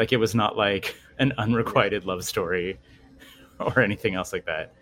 [0.00, 2.78] like it was not like an unrequited love story
[3.60, 4.72] or anything else like that.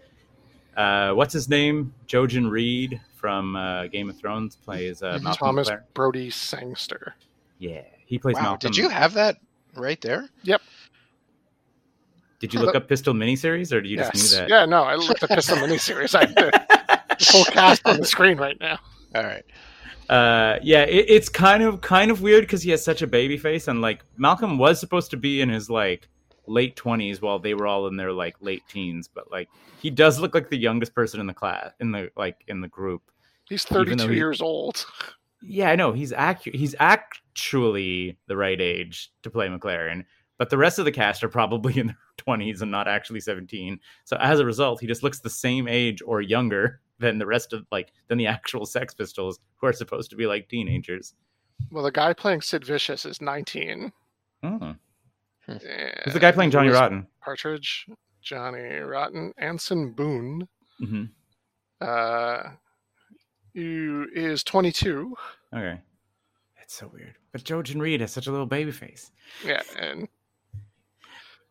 [0.77, 1.93] Uh, what's his name?
[2.07, 5.23] Jojen Reed from uh, Game of Thrones plays uh, Mhm.
[5.23, 5.83] Malcolm Thomas McLaren.
[5.95, 7.15] Brodie-Sangster.
[7.59, 8.43] Yeah, he plays Wow.
[8.43, 8.71] Malcolm.
[8.71, 9.39] Did you have that
[9.75, 10.29] right there?
[10.45, 10.63] Yep.
[12.39, 14.13] Did you look up Pistol miniseries, or do you yes.
[14.13, 14.49] just knew that?
[14.49, 16.15] Yeah, no, I looked at Pistol miniseries.
[16.15, 16.55] I did.
[17.19, 18.79] The full cast on the screen right now.
[19.17, 19.45] All right.
[20.09, 23.37] Uh yeah it, it's kind of kind of weird because he has such a baby
[23.37, 26.09] face and like malcolm was supposed to be in his like
[26.47, 29.49] late 20s while they were all in their like late teens but like
[29.81, 32.69] he does look like the youngest person in the class in the like in the
[32.69, 33.03] group
[33.49, 34.85] He's 32 he- years old.
[35.43, 40.05] yeah i know he's acu- he's actually the right age to play mclaren
[40.39, 43.79] but the rest of the cast are probably in their 20s and not actually 17
[44.05, 47.53] so as a result he just looks the same age or younger than the rest
[47.53, 51.15] of like than the actual sex pistols who are supposed to be like teenagers
[51.71, 53.93] Well, the guy playing Sid Vicious is 19.
[54.45, 54.75] oh.
[55.47, 55.63] Who's
[56.05, 57.07] Who's the guy playing Johnny Rotten?
[57.25, 57.87] Partridge,
[58.23, 60.47] Johnny Rotten, Anson Boon.
[60.79, 61.05] hmm
[61.81, 62.51] Uh,
[63.55, 65.17] who is 22.
[65.55, 65.81] Okay.
[66.63, 67.15] It's so weird.
[67.33, 69.11] But Jojen Reed has such a little baby face.
[69.45, 70.07] Yeah, and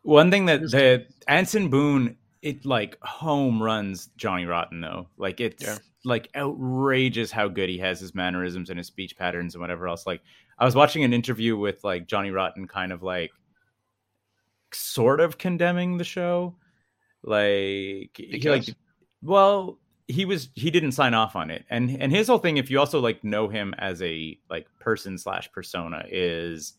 [0.02, 5.08] One thing that the Anson Boon, it like home runs Johnny Rotten though.
[5.16, 5.78] Like it's Yeah.
[6.04, 10.06] like outrageous how good he has his mannerisms and his speech patterns and whatever else.
[10.06, 10.20] Like
[10.58, 13.30] I was watching an interview with like Johnny Rotten kind of like
[14.72, 16.54] sort of condemning the show.
[17.22, 18.64] Like he like
[19.22, 22.70] well he was he didn't sign off on it and and his whole thing if
[22.70, 26.74] you also like know him as a like person slash persona is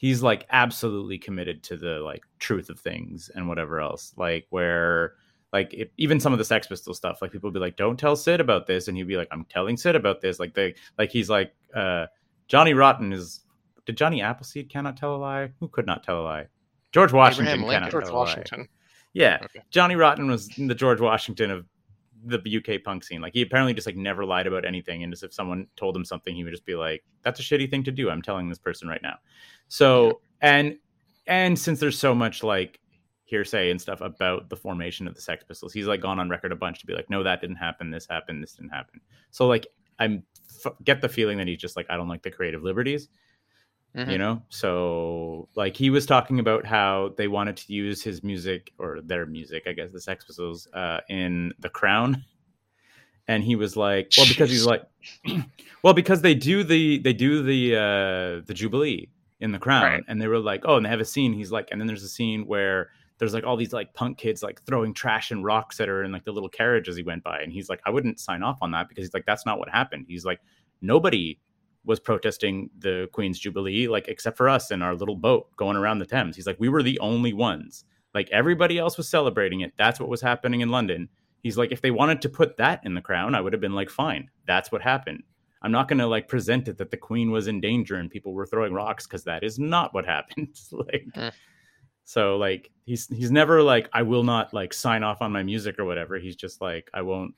[0.00, 5.12] he's like absolutely committed to the like truth of things and whatever else like where
[5.52, 7.98] like if, even some of the sex pistol stuff like people would be like don't
[7.98, 10.74] tell sid about this and he'd be like i'm telling sid about this like they
[10.98, 12.06] like he's like uh
[12.48, 13.40] johnny rotten is
[13.84, 16.46] did johnny appleseed cannot tell a lie who could not tell a lie
[16.92, 17.80] george washington Abraham Lincoln.
[17.82, 18.24] cannot George tell a lie.
[18.24, 18.68] Washington.
[19.12, 19.60] yeah Okay.
[19.70, 21.66] Johnny Rotten was the George Washington of
[22.24, 23.20] the UK punk scene.
[23.20, 26.04] Like he apparently just like never lied about anything, and just if someone told him
[26.04, 28.58] something, he would just be like, "That's a shitty thing to do." I'm telling this
[28.58, 29.16] person right now.
[29.68, 30.76] So and
[31.26, 32.80] and since there's so much like
[33.24, 36.52] hearsay and stuff about the formation of the Sex Pistols, he's like gone on record
[36.52, 37.90] a bunch to be like, "No, that didn't happen.
[37.90, 38.42] This happened.
[38.42, 39.66] This didn't happen." So like
[39.98, 40.24] I'm
[40.64, 43.08] f- get the feeling that he's just like, I don't like the creative liberties
[43.96, 44.12] Mhm.
[44.12, 44.42] you know?
[44.50, 49.26] So like he was talking about how they wanted to use his music or their
[49.26, 52.24] music i guess the sex pistols uh in the crown.
[53.28, 54.82] And he was like well because he's like
[55.82, 59.08] well because they do the they do the uh the jubilee
[59.40, 59.82] in the crown.
[59.84, 60.04] Right.
[60.08, 62.02] and they were like oh and they have a scene he's like and then there's
[62.04, 65.78] a scene where there's like all these like punk kids like throwing trash and rocks
[65.80, 67.40] at her in like the little carriage as he went by.
[67.40, 69.68] And he's like i wouldn't sign off on that because he's like that's not what
[69.68, 70.06] happened.
[70.08, 70.40] He's like
[70.80, 71.38] nobody
[71.84, 75.98] was protesting the Queen's Jubilee, like except for us in our little boat going around
[75.98, 76.36] the Thames.
[76.36, 77.84] He's like, we were the only ones.
[78.14, 79.72] Like everybody else was celebrating it.
[79.78, 81.08] That's what was happening in London.
[81.42, 83.74] He's like, if they wanted to put that in the crown, I would have been
[83.74, 85.22] like, fine, that's what happened.
[85.62, 88.46] I'm not gonna like present it that the Queen was in danger and people were
[88.46, 90.48] throwing rocks because that is not what happened.
[90.72, 91.28] like, Hmm.
[92.04, 95.78] so like he's he's never like, I will not like sign off on my music
[95.78, 96.18] or whatever.
[96.18, 97.34] He's just like, I won't.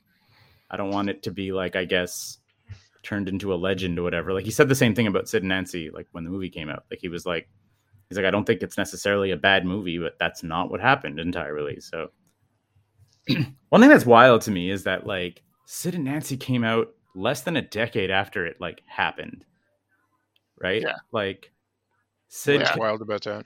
[0.69, 2.39] I don't want it to be like, I guess
[3.03, 4.33] turned into a legend or whatever.
[4.33, 6.69] Like he said the same thing about Sid and Nancy, like when the movie came
[6.69, 6.85] out.
[6.89, 7.49] Like he was like,
[8.09, 11.19] he's like, I don't think it's necessarily a bad movie, but that's not what happened
[11.19, 11.79] entirely.
[11.79, 12.09] So
[13.69, 17.41] one thing that's wild to me is that like Sid and Nancy came out less
[17.41, 19.45] than a decade after it like happened.
[20.61, 20.81] Right?
[20.81, 20.95] Yeah.
[21.11, 21.51] Like
[22.29, 22.77] Sid What's Yeah.
[22.77, 23.45] wild about that?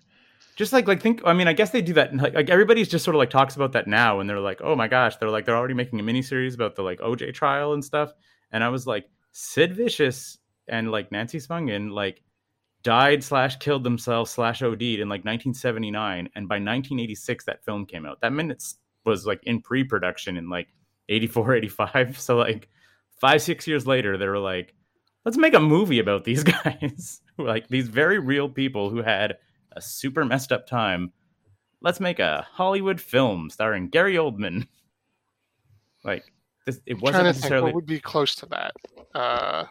[0.55, 3.05] just like like think i mean i guess they do that like, like everybody's just
[3.05, 5.45] sort of like talks about that now and they're like oh my gosh they're like
[5.45, 8.11] they're already making a miniseries about the like oj trial and stuff
[8.51, 12.21] and i was like sid vicious and like nancy spungen like
[12.83, 18.05] died slash killed themselves slash od'd in like 1979 and by 1986 that film came
[18.05, 20.67] out that minutes was like in pre-production in like
[21.09, 22.67] 84 85 so like
[23.21, 24.73] five six years later they were like
[25.23, 29.37] let's make a movie about these guys like these very real people who had
[29.77, 31.13] a super messed up time.
[31.81, 34.67] Let's make a Hollywood film starring Gary Oldman.
[36.03, 36.25] Like
[36.67, 37.65] this, it wasn't to think necessarily.
[37.67, 38.73] what would be close to that.
[39.15, 39.63] Uh,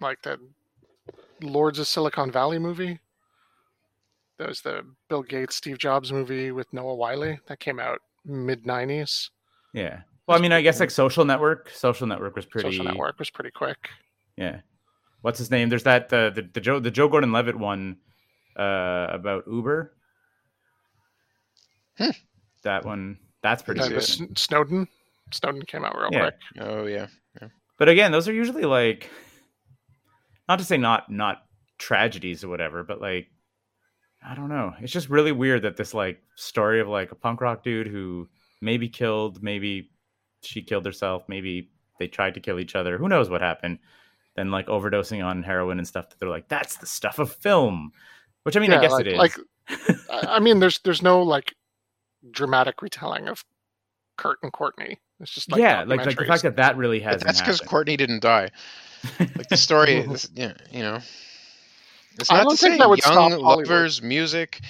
[0.00, 0.38] like the
[1.42, 3.00] Lords of Silicon Valley movie.
[4.38, 8.64] That was the Bill Gates, Steve Jobs movie with Noah Wyle that came out mid
[8.64, 9.30] '90s.
[9.74, 10.02] Yeah.
[10.28, 11.70] Well, I mean, I guess like Social Network.
[11.70, 12.70] Social Network was pretty.
[12.70, 13.88] Social Network was pretty quick.
[14.36, 14.60] Yeah.
[15.22, 15.68] What's his name?
[15.68, 17.96] There's that the the, the Joe the Joe Gordon Levitt one
[18.56, 19.92] uh, about Uber.
[21.98, 22.10] Hmm.
[22.62, 23.18] That one.
[23.42, 24.38] That's pretty good.
[24.38, 24.86] Snowden.
[25.32, 26.20] Snowden came out real Yeah.
[26.20, 26.34] quick.
[26.60, 27.06] Oh yeah.
[27.78, 29.10] But again, those are usually like
[30.48, 31.42] not to say not not
[31.78, 33.28] tragedies or whatever, but like
[34.24, 34.72] I don't know.
[34.80, 38.28] It's just really weird that this like story of like a punk rock dude who
[38.60, 39.90] maybe killed, maybe
[40.42, 42.98] she killed herself, maybe they tried to kill each other.
[42.98, 43.78] Who knows what happened?
[44.36, 47.90] Then like overdosing on heroin and stuff that they're like, that's the stuff of film.
[48.44, 49.18] Which I mean, I guess like, it is.
[49.18, 49.36] Like,
[50.10, 51.54] I I mean, there's there's no like
[52.30, 53.44] dramatic retelling of
[54.16, 54.98] Kurt and Courtney.
[55.22, 57.60] It's just like yeah, like like the fact that that really hasn't that's because.
[57.60, 58.50] Courtney didn't die.
[59.18, 60.98] Like the story is, yeah, you know.
[62.18, 63.68] It's I not don't to think say that would stop young Hollywood.
[63.68, 64.60] lovers, music,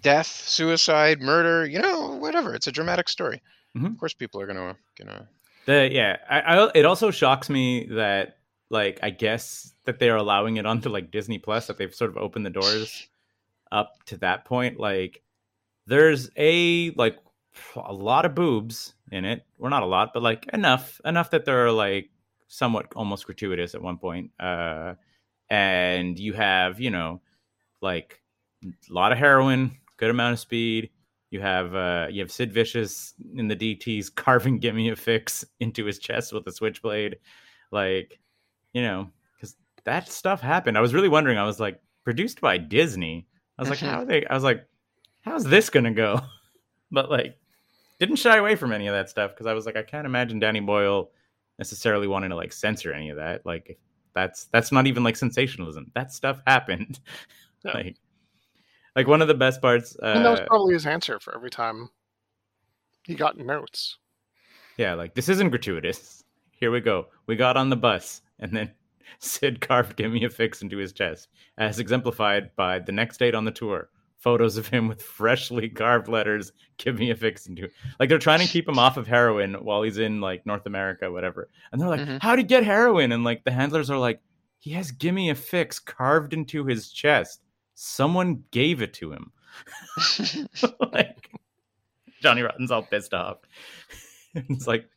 [0.00, 1.66] death, suicide, murder.
[1.66, 2.54] You know, whatever.
[2.54, 3.42] It's a dramatic story.
[3.76, 3.92] Mhm.
[3.92, 5.28] Of course, people are gonna gonna.
[5.66, 8.38] The yeah, I, I it also shocks me that
[8.70, 12.10] like I guess that they are allowing it onto like Disney Plus that they've sort
[12.10, 13.06] of opened the doors
[13.70, 14.80] up to that point.
[14.80, 15.22] Like
[15.86, 17.18] there's a like
[17.76, 19.44] a lot of boobs in it.
[19.58, 22.10] Well, not a lot, but like enough enough that they're like
[22.48, 24.30] somewhat almost gratuitous at one point.
[24.40, 24.94] Uh,
[25.50, 27.20] and you have you know
[27.80, 28.22] like
[28.64, 30.90] a lot of heroin, good amount of speed.
[31.30, 35.44] You have uh, you have Sid Vicious in the DTs carving "Give Me a Fix"
[35.60, 37.16] into his chest with a switchblade,
[37.70, 38.18] like
[38.72, 40.78] you know, because that stuff happened.
[40.78, 41.38] I was really wondering.
[41.38, 43.26] I was like, produced by Disney.
[43.58, 43.86] I was like, Mhm.
[43.90, 44.24] how are they?
[44.26, 44.66] I was like,
[45.22, 46.20] how's this gonna go?
[46.94, 47.38] But like,
[48.02, 50.40] didn't shy away from any of that stuff because I was like, I can't imagine
[50.40, 51.12] Danny Boyle
[51.60, 53.46] necessarily wanting to like censor any of that.
[53.46, 53.78] Like,
[54.12, 55.92] that's that's not even like sensationalism.
[55.94, 56.98] That stuff happened.
[57.64, 57.74] Yeah.
[57.74, 57.96] like,
[58.96, 59.96] like one of the best parts.
[60.02, 61.90] Uh, and that was probably his answer for every time
[63.04, 63.98] he got notes.
[64.76, 66.24] Yeah, like this isn't gratuitous.
[66.50, 67.06] Here we go.
[67.26, 68.72] We got on the bus, and then
[69.20, 73.36] Sid carved "Give Me a Fix" into his chest, as exemplified by the next date
[73.36, 73.90] on the tour.
[74.22, 77.68] Photos of him with freshly carved letters, "Give me a fix" into.
[78.00, 81.10] Like they're trying to keep him off of heroin while he's in like North America,
[81.10, 81.48] whatever.
[81.72, 82.22] And they're like, Mhm.
[82.22, 84.20] "How'd he get heroin?" And like the handlers are like,
[84.60, 87.42] "He has "Give me a fix" carved into his chest.
[87.74, 89.32] Someone gave it to him."
[90.92, 91.30] like
[92.22, 93.38] Johnny Rotten's all pissed off.
[94.34, 94.88] it's like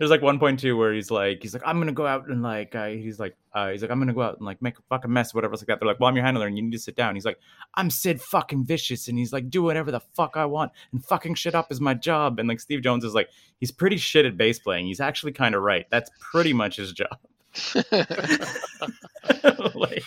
[0.00, 2.86] there's like 1.2 where he's like he's like I'm gonna go out and like uh,
[2.86, 5.34] he's like uh, he's like I'm gonna go out and like make a fucking mess
[5.34, 5.78] whatever else like that.
[5.78, 7.14] They're like, well I'm your handler and you need to sit down.
[7.14, 7.38] He's like
[7.74, 11.34] I'm Sid fucking vicious and he's like do whatever the fuck I want and fucking
[11.34, 12.38] shit up is my job.
[12.38, 14.86] And like Steve Jones is like he's pretty shit at bass playing.
[14.86, 15.84] He's actually kind of right.
[15.90, 17.18] That's pretty much his job.
[19.74, 20.04] like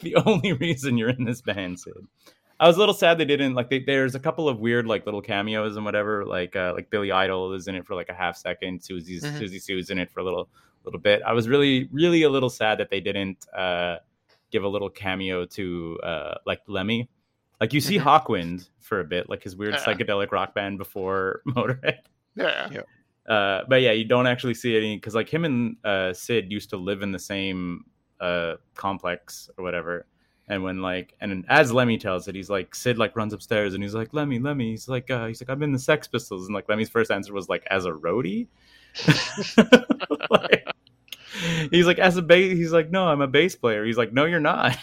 [0.00, 2.06] the only reason you're in this band, Sid.
[2.60, 3.68] I was a little sad they didn't like.
[3.68, 6.24] They, there's a couple of weird like little cameos and whatever.
[6.24, 8.80] Like uh, like Billy Idol is in it for like a half second.
[8.80, 9.38] Siouxsie's Mhm.
[9.40, 10.48] Siouxsie Sioux's in it for a little
[10.84, 11.20] little bit.
[11.26, 13.96] I was really really a little sad that they didn't uh,
[14.50, 17.08] give a little cameo to uh, like Lemmy.
[17.60, 18.02] Like you see Mhm.
[18.02, 19.80] Hawkwind for a bit, like his weird Yeah.
[19.84, 21.98] psychedelic rock band before Motorhead.
[22.36, 22.82] Yeah.
[23.26, 26.70] Uh, but yeah, you don't actually see any because like him and uh, Sid used
[26.70, 27.84] to live in the same
[28.20, 30.06] uh, complex or whatever.
[30.46, 33.82] And when like and as Lemmy tells it, he's like Sid like runs upstairs and
[33.82, 34.70] he's like Lemmy, Lemmy.
[34.70, 37.32] He's like uh, he's like I'm in the Sex Pistols and like Lemmy's first answer
[37.32, 38.48] was like as a roadie.
[40.30, 40.66] Like,
[41.70, 42.56] he's like as a bass.
[42.56, 43.84] He's like no, I'm a bass player.
[43.84, 44.76] He's like no, you're not.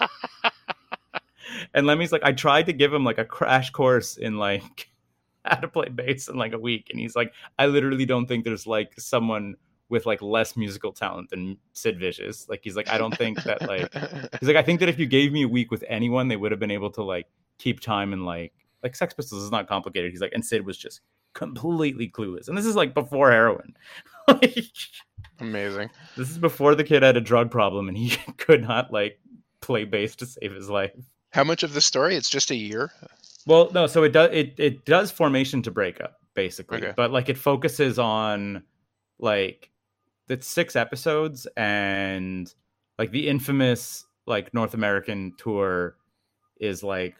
[1.74, 4.88] and Lemmy's like I tried to give him like a crash course in like
[5.44, 8.44] how to play bass in like a week, and he's like I literally don't think
[8.44, 9.56] there's like someone
[9.92, 12.48] with like less musical talent than Sid Vicious.
[12.48, 13.92] Like he's like I don't think that like
[14.40, 16.50] he's like I think that if you gave me a week with anyone, they would
[16.50, 17.26] have been able to like
[17.58, 18.52] keep time and like
[18.82, 20.10] like Sex Pistols is not complicated.
[20.10, 21.02] He's like and Sid was just
[21.34, 23.76] completely clueless, and this is like before heroin.
[24.28, 24.66] Like,
[25.40, 25.90] Amazing.
[26.16, 29.18] this is before the kid had a drug problem and he could not like
[29.60, 30.92] play bass to save his life.
[31.30, 32.14] How much of the story?
[32.14, 32.92] It's just a year.
[33.46, 36.92] Well, no, so it does it it does formation to breakup basically, Okay.
[36.96, 38.62] but like it focuses on
[39.18, 39.71] like
[40.28, 42.52] it's six episodes and
[42.98, 45.96] like the infamous like North American tour
[46.60, 47.16] is like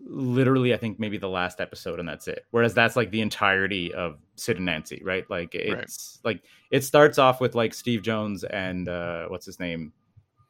[0.00, 2.44] literally I think maybe the last episode and that's it.
[2.50, 5.28] Whereas that's like the entirety of Sid and Nancy, right?
[5.28, 9.92] Like it's like it starts off with like Steve Jones and uh what's his name?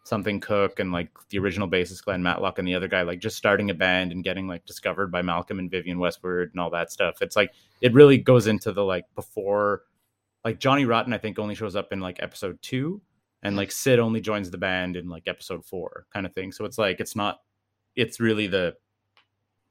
[0.04, 3.36] Something Cook and like the original bassist Glenn Matlock and the other guy like just
[3.36, 6.90] starting a band and getting like discovered by Malcolm and Vivienne Westwood and all that
[6.90, 7.20] stuff.
[7.20, 9.82] It's like it really goes into the like before
[10.48, 13.00] like Johnny Rotten I think only shows up in like episode 2
[13.42, 16.52] and like Sid only joins the band in like episode 4 kind of thing.
[16.52, 17.40] So it's like it's not
[17.94, 18.74] it's really the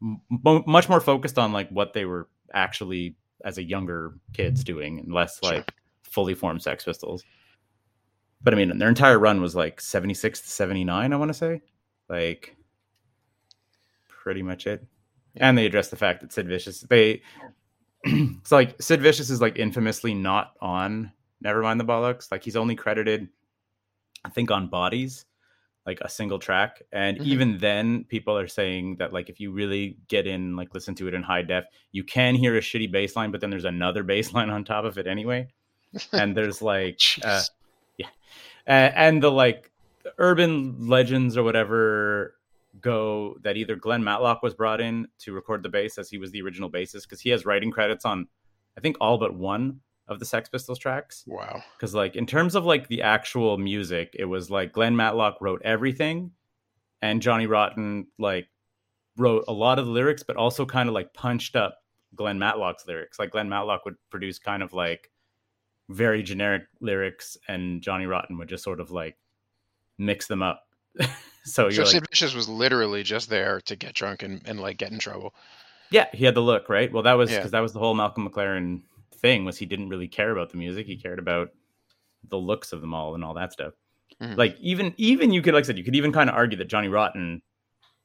[0.01, 0.21] m-
[0.67, 5.11] much more focused on like what they were actually as a younger kids doing and
[5.13, 5.53] less Sure.
[5.55, 7.23] like fully formed Sex Pistols.
[8.41, 11.61] But I mean, their entire run was like 76 to 79, I want to say.
[12.07, 12.55] Like,
[14.07, 14.85] pretty much it.
[15.35, 17.21] And they address the fact that Sid Vicious, they,
[18.41, 21.11] it's like Sid Vicious is like infamously not on
[21.43, 22.31] Nevermind the Bollocks.
[22.31, 23.27] Like, he's only credited,
[24.25, 25.25] I think, on Bodies,
[25.85, 26.81] like a single track.
[26.91, 27.25] And Mhm.
[27.25, 31.07] even then, people are saying that, like, if you really get in, like, listen to
[31.07, 34.03] it in high def, you can hear a shitty bass line, but then there's another
[34.11, 35.47] bass line on top of it anyway.
[36.13, 37.41] And there's like, uh,
[37.99, 39.71] uh, and the like
[40.17, 42.36] urban legends or whatever
[42.81, 46.31] go that either Glenn Matlock was brought in to record the bass as he was
[46.31, 48.27] the original bassist because he has writing credits on
[48.77, 51.23] I think all but one of the Sex Pistols tracks.
[51.27, 51.61] Wow.
[51.77, 55.61] because like in terms of like the actual music it was like Glenn Matlock wrote
[55.63, 56.31] everything
[57.01, 58.47] and Johnny Rotten like
[59.17, 61.79] wrote a lot of the lyrics but also kind of like punched up
[62.15, 63.19] Glenn Matlock's lyrics.
[63.19, 65.11] Like Glenn Matlock would produce kind of like
[65.89, 69.17] very generic lyrics and Johnny Rotten would just sort of like
[69.97, 70.66] mix them up
[70.99, 71.07] so
[71.43, 74.77] So you're like Sid Vicious was literally just there to get drunk and, and like
[74.77, 75.33] get in trouble.
[75.91, 76.91] Yeah, he had the look, right?
[76.91, 77.37] Well, that was Yeah.
[77.37, 78.81] because that was the whole Malcolm McLaren
[79.15, 80.85] thing was he didn't really care about the music.
[80.85, 81.49] He cared about
[82.29, 83.73] the looks of them all and all that stuff.
[84.21, 84.35] Mhm.
[84.37, 86.67] Like even even you could like I said, you could even kind of argue that
[86.67, 87.41] Johnny Rotten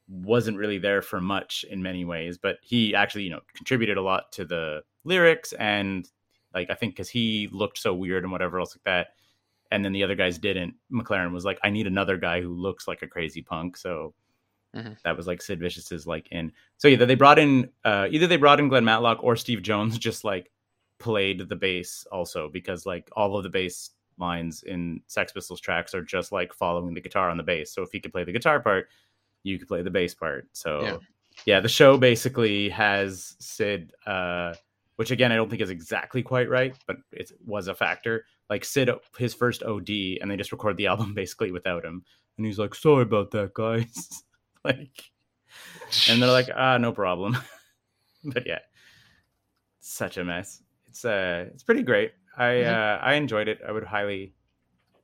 [0.07, 4.01] wasn't really there for much in many ways, but he actually, you know, contributed a
[4.01, 6.09] lot to the lyrics and
[6.53, 9.07] like I think because he looked so weird and whatever else like that.
[9.73, 10.75] And then the other guys didn't.
[10.91, 13.75] McLaren was like, I need another guy who looks like a crazy punk.
[13.75, 14.13] So
[14.75, 14.97] Mhm.
[15.03, 16.51] that was like Sid Vicious's like in.
[16.77, 19.97] So either they brought in uh either they brought in Glenn Matlock or Steve Jones
[20.09, 20.51] just like
[20.99, 25.93] played the bass also because like all of the bass lines in Sex Pistols tracks
[25.95, 27.71] are just like following the guitar on the bass.
[27.73, 28.87] So if he could play the guitar part,
[29.43, 30.47] you could play the bass part.
[30.53, 30.97] So Yeah.
[31.45, 34.53] yeah, the show basically has Sid uh
[34.97, 38.25] which again I don't think is exactly quite right, but it was a factor.
[38.49, 39.89] Like Sid, his first OD,
[40.21, 42.03] and they just record the album basically without him,
[42.37, 44.23] and he's like, "Sorry about that, guys."
[44.63, 45.11] like,
[46.09, 47.37] and they're like, "Ah, no problem."
[48.25, 48.59] but yeah,
[49.79, 50.61] such a mess.
[50.87, 52.13] It's uh, it's pretty great.
[52.37, 52.73] I Mhm.
[52.73, 53.59] uh, I enjoyed it.
[53.67, 54.33] I would highly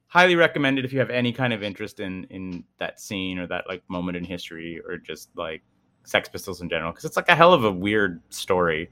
[0.07, 3.47] highly recommend it if you have any kind of interest in in that scene or
[3.47, 5.61] that like moment in history or just like
[6.05, 8.89] Sex Pistols in general because it's like a hell of a weird story,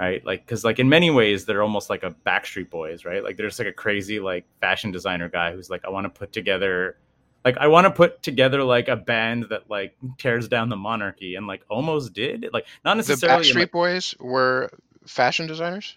[0.00, 0.24] right?
[0.24, 3.22] Like because like in many ways they're almost like a Backstreet Boys, right?
[3.22, 6.32] Like there's like a crazy like fashion designer guy who's like I want to put
[6.32, 6.96] together.
[7.44, 11.36] Like I want to put together like a band that like tears down the monarchy
[11.36, 14.70] and like almost did like not The necessarily in, Backstreet like, Boys were
[15.06, 15.96] fashion designers.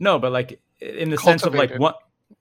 [0.00, 1.98] no, but like in the sense of like what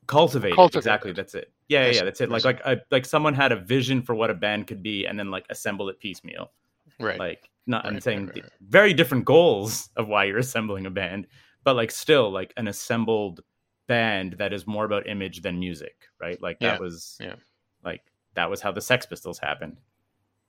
[0.08, 0.78] cultivated, Cultivated.
[0.80, 1.12] exactly.
[1.14, 1.52] That's it.
[1.70, 2.30] Yeah, yeah, yeah, that's it.
[2.30, 5.18] Like like a, like someone had a vision for what a band could be, and
[5.18, 6.52] then like assemble it piecemeal.
[7.00, 7.18] Right.
[7.20, 8.52] Like not I'm saying right, right, right.
[8.62, 11.28] very different goals of why you're assembling a band,
[11.64, 13.42] but like still like an assembled
[13.88, 16.42] band that is more about image than music, right?
[16.42, 17.36] Like that Yeah, was yeah.
[17.84, 18.02] like
[18.36, 19.78] that was how the Sex Pistols happened.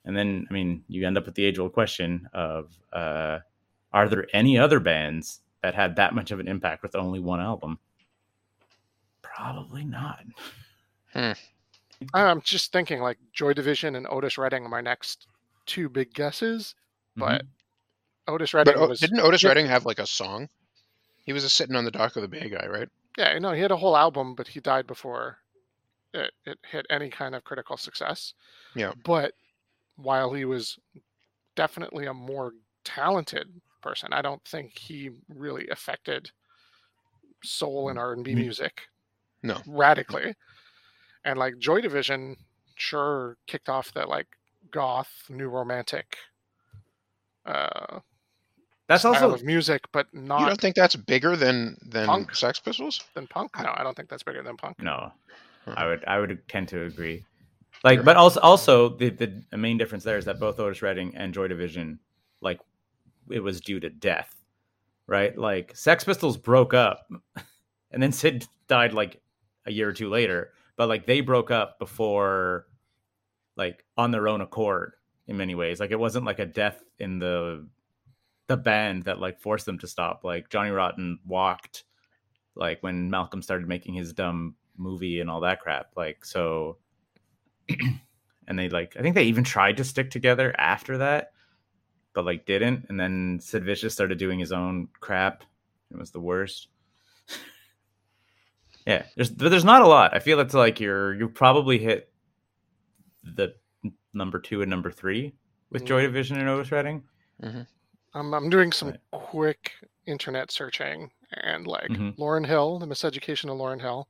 [0.05, 3.39] And then I mean, you end up with the age old question of uh
[3.93, 7.41] are there any other bands that had that much of an impact with only one
[7.41, 7.79] album?
[9.23, 10.21] Probably not.
[12.15, 15.29] I'm just thinking like Joy Division and Otis Redding are my next
[15.65, 16.75] two big guesses.
[17.17, 18.35] But mm-hmm.
[18.35, 19.49] Otis Redding But was didn't Otis yeah.
[19.51, 20.49] Redding have like a song?
[21.25, 22.89] He was a sitting on the dock of the Bay guy, right?
[23.17, 25.39] yeah, no, he had a whole album, but he died before
[26.13, 28.35] it, it hit any kind of critical success.
[28.75, 28.93] Yeah.
[29.05, 29.33] But
[29.97, 30.79] while he was
[31.55, 32.53] definitely a more
[32.85, 33.49] talented
[33.83, 36.31] person, I don't think he really affected
[37.43, 38.03] soul and mm.
[38.03, 38.37] R and B mm.
[38.37, 38.83] music.
[39.43, 39.61] No.
[39.67, 40.35] radically.
[41.25, 42.37] And like Joy Division,
[42.75, 44.27] sure kicked off the like
[44.71, 46.17] goth, new romantic
[47.47, 48.01] uh,
[48.89, 50.41] That's style also of music, but not.
[50.41, 52.35] You don't think that's bigger than than Punk?
[52.35, 53.03] Sex Pistols?
[53.15, 53.53] than punk.
[53.59, 54.81] No, I don't think that's bigger than punk.
[54.83, 55.13] no.
[55.65, 55.75] Huh.
[55.77, 57.25] I would I would tend to agree.
[57.83, 58.05] Like, Sure.
[58.05, 61.35] but also also the, the the main difference there is that both Otis Redding and
[61.35, 61.99] Joy Division,
[62.41, 62.61] like,
[63.31, 64.35] it was due to death,
[65.09, 65.37] right?
[65.37, 67.11] Like, Sex Pistols broke up,
[67.91, 69.21] and then Sid died like
[69.67, 70.53] a year or two later.
[70.77, 72.67] But like, they broke up before,
[73.57, 74.93] like, on their own accord
[75.27, 75.81] in many ways.
[75.81, 77.67] Like, it wasn't like a death in the
[78.49, 80.23] the band that like forced them to stop.
[80.25, 81.85] Like Johnny Rotten walked,
[82.55, 85.91] like when Malcolm started making his dumb movie and all that crap.
[85.97, 86.79] Like so,
[87.69, 91.33] and they like I think they even tried to stick together after that,
[92.13, 92.87] but like didn't.
[92.89, 95.45] And then Sid Vicious started doing his own crap.
[95.91, 96.69] It was the worst.
[98.87, 100.15] yeah, there's there's not a lot.
[100.15, 102.13] I feel it's like you're you probably hit
[103.25, 103.55] the
[104.17, 105.33] number two and number three
[105.71, 107.03] with Joy Division and Otis Redding.
[108.15, 109.01] I'm, I'm doing some Right.
[109.13, 109.73] quick
[110.07, 112.17] internet searching, and like Mhm.
[112.17, 114.09] Lauryn Hill, the Miseducation of Lauryn Hill,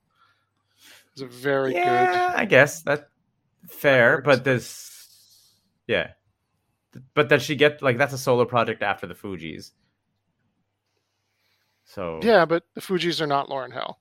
[1.16, 3.02] is a very yeah, I guess that's
[3.68, 5.54] fair, heard but this,
[5.86, 6.12] yeah,
[7.14, 9.72] but does she get like that's a solo project after the Fugees?
[11.84, 12.20] So.
[12.22, 13.98] Yeah, but the Fugees are not Lauryn Hill.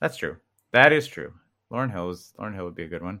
[0.00, 0.36] that's true.
[0.72, 1.32] That is true.
[1.72, 3.20] Lauryn Hill is Lauryn Hill would be a good one,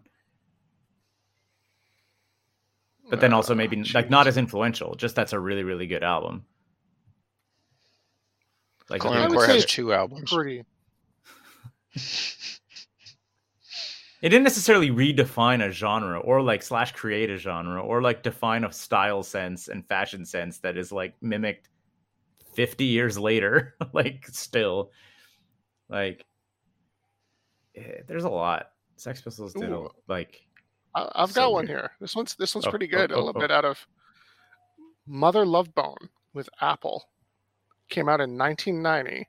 [3.08, 4.94] but then also maybe she like not as influential.
[4.94, 6.44] Just that's a really really good album.
[8.88, 10.32] Like I Clown would Core say has two albums.
[10.32, 10.64] pretty.
[14.22, 18.64] it didn't necessarily redefine a genre or like slash create a genre or like define
[18.64, 21.68] a style sense and fashion sense that is like mimicked
[22.54, 24.90] 50 years later like still
[25.88, 26.24] like
[27.76, 29.90] eh, there's a lot sex pistols did a, Ooh.
[30.08, 30.47] like
[30.94, 31.92] I, I've So got one here.
[32.00, 33.10] This one's this one's Oh, pretty oh, good.
[33.12, 33.40] a oh, little oh.
[33.40, 33.86] bit out of
[35.06, 37.08] Mother Love Bone with Apple
[37.88, 39.28] came out in 1990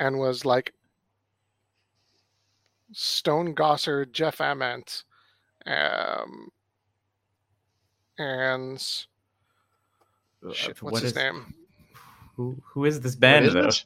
[0.00, 0.72] and was like
[2.92, 5.04] Stone Gossard, Jeff Ament,
[5.66, 6.48] um,
[8.18, 9.06] and
[10.46, 11.54] uh, shit, what what's his is- name?
[12.36, 13.84] who who is this band is though it?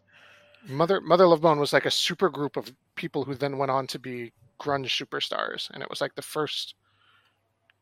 [0.69, 3.87] Mother Mother Love Bone was like a super group of people who then went on
[3.89, 6.75] to be grunge superstars, and it was like the first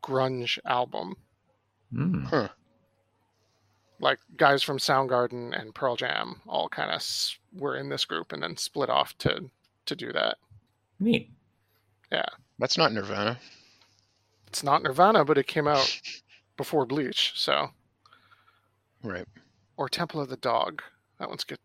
[0.03, 1.15] grunge album.
[1.95, 2.25] Hmm.
[2.25, 2.49] Huh.
[4.01, 8.33] like guys from Soundgarden and Pearl Jam all kind of s- were in this group
[8.33, 9.49] and then split off to
[9.87, 10.37] to do that.
[10.99, 11.31] neat
[12.11, 12.25] Yeah.
[12.59, 13.39] That's not Nirvana.
[14.49, 16.01] It's not Nirvana, but it came out
[16.57, 17.71] before Bleach, so
[19.03, 19.27] Right.
[19.77, 20.83] or Temple of the Dog.
[21.19, 21.59] That one's good.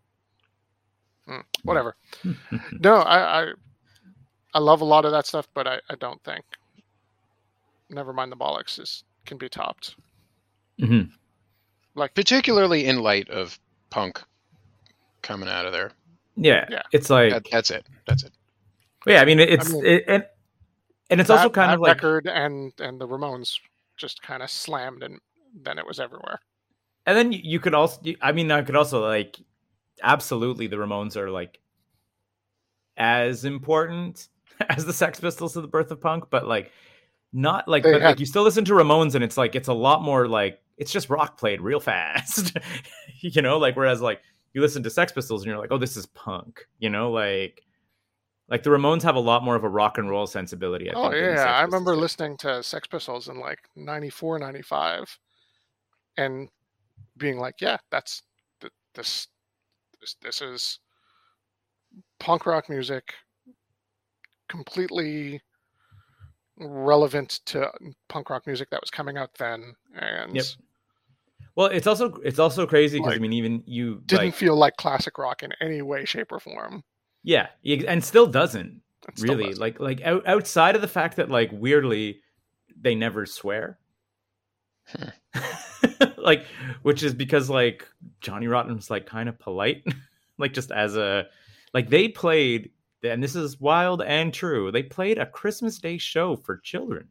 [1.28, 1.96] Hmm, whatever.
[2.80, 3.54] No, I, I
[4.54, 6.44] I love a lot of that stuff, but I, I don't think.
[7.90, 9.96] Never mind the bollocks is can be topped.
[10.80, 11.12] Mhm.
[11.96, 14.22] Like particularly in light of punk
[15.22, 15.92] coming out of there.
[16.36, 16.84] Yeah, Yeah.
[16.92, 17.86] it's like That, that's it.
[18.08, 18.32] That's it.
[19.06, 19.22] yeah.
[19.22, 20.26] I mean, it's mean, it, and
[21.10, 23.60] and it's that, also kind that of like record and and the Ramones
[23.98, 25.20] just kind of slammed and
[25.64, 26.40] then it was everywhere.
[27.06, 29.38] And then you, you could also, I mean, I could also like,
[30.04, 31.60] absolutely, the Ramones are like
[32.98, 34.28] as important
[34.70, 36.72] as the Sex Pistols to the birth of punk, but like
[37.32, 39.74] not like, but, had- like you still listen to Ramones and it's like it's a
[39.74, 42.58] lot more like it's just rock played real fast,
[43.22, 43.58] you know.
[43.58, 44.22] Like whereas like
[44.54, 47.64] you listen to Sex Pistols and you're like, oh, this is punk, you know, like.
[48.52, 50.90] Like the Ramones have a lot more of a rock and roll sensibility.
[50.90, 55.20] I oh think, yeah, I remember listening to Sex Pistols in like 94, 95
[56.18, 56.50] and
[57.16, 58.24] being like, yeah, that's
[58.60, 59.28] th- this
[60.02, 60.80] this, this is
[62.20, 63.14] punk rock music
[64.50, 65.42] completely
[66.58, 67.72] relevant to
[68.10, 70.46] punk rock music that was coming out then and Yep.
[71.56, 74.78] Well, it's also it's also crazy because I mean, even you didn't like, feel like
[74.78, 76.84] classic rock in any way shape or form
[77.24, 78.82] yeah, and still doesn't.
[79.08, 79.62] It still really doesn't.
[79.62, 82.22] like like out, outside of the fact that like weirdly
[82.80, 83.80] they never swear
[84.88, 85.42] hmm.
[86.18, 86.46] like
[86.84, 87.88] which is because like
[88.22, 89.84] johnny rotten was like kind of polite
[90.38, 91.26] like just as a
[91.74, 92.72] like they played
[93.04, 97.08] and this is wild and true they played a christmas day show for children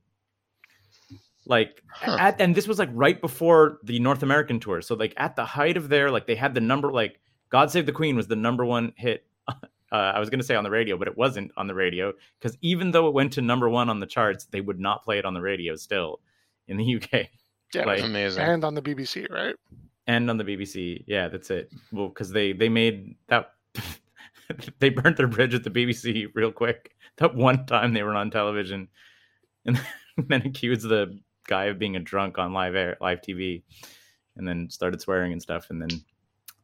[1.47, 2.17] like Huh.
[2.21, 5.45] at and this was like right before the north american tour so like at the
[5.45, 7.21] height of their like they had the number like
[7.51, 9.55] god save the queen was the number one hit uh,
[9.93, 12.57] i was going to say on the radio but it wasn't on the radio because
[12.61, 15.25] even though it went to number one on the charts they would not play it
[15.25, 16.21] on the radio still
[16.67, 17.27] in the uk
[17.75, 18.43] yeah, like- Amazing.
[18.43, 19.55] and on the BBC, right?
[20.07, 21.05] and on the BBC.
[21.07, 21.71] Yeah, that's it.
[21.93, 23.51] Well, because they they made that
[24.79, 26.95] they burnt their bridge at the BBC real quick.
[27.17, 28.89] That one time they were on television,
[29.67, 29.81] and
[30.29, 33.63] then accused the guy of being a drunk on live air, live TV,
[34.37, 35.71] and then started swearing and stuff.
[35.71, 35.91] And then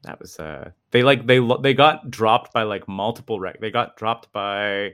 [0.03, 3.61] that was uh they like they they got dropped by like multiple rec.
[3.61, 4.93] They got dropped by.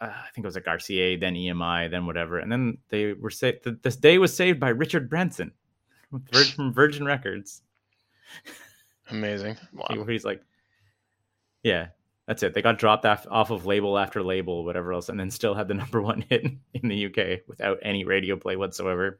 [0.00, 3.30] Uh, I think it was like RCA, then EMI, then whatever, and then they were
[3.30, 3.62] saved.
[3.64, 5.52] th- This day was saved by Richard Branson
[6.54, 7.62] from Virgin Records.
[9.10, 9.56] Amazing.
[9.72, 9.86] Wow.
[10.06, 10.42] He- He's like,
[11.62, 11.88] yeah,
[12.26, 12.54] that's it.
[12.54, 15.68] They got dropped off, off of label after label, whatever else, and then still had
[15.68, 19.18] the number one hit in the UK without any radio play whatsoever.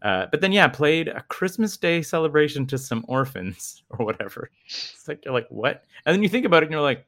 [0.00, 4.50] Uh, but then, yeah, played a Christmas Day celebration to some orphans or whatever.
[4.66, 5.84] It's like you're like, what?
[6.06, 7.04] And then you think about it, and you're like,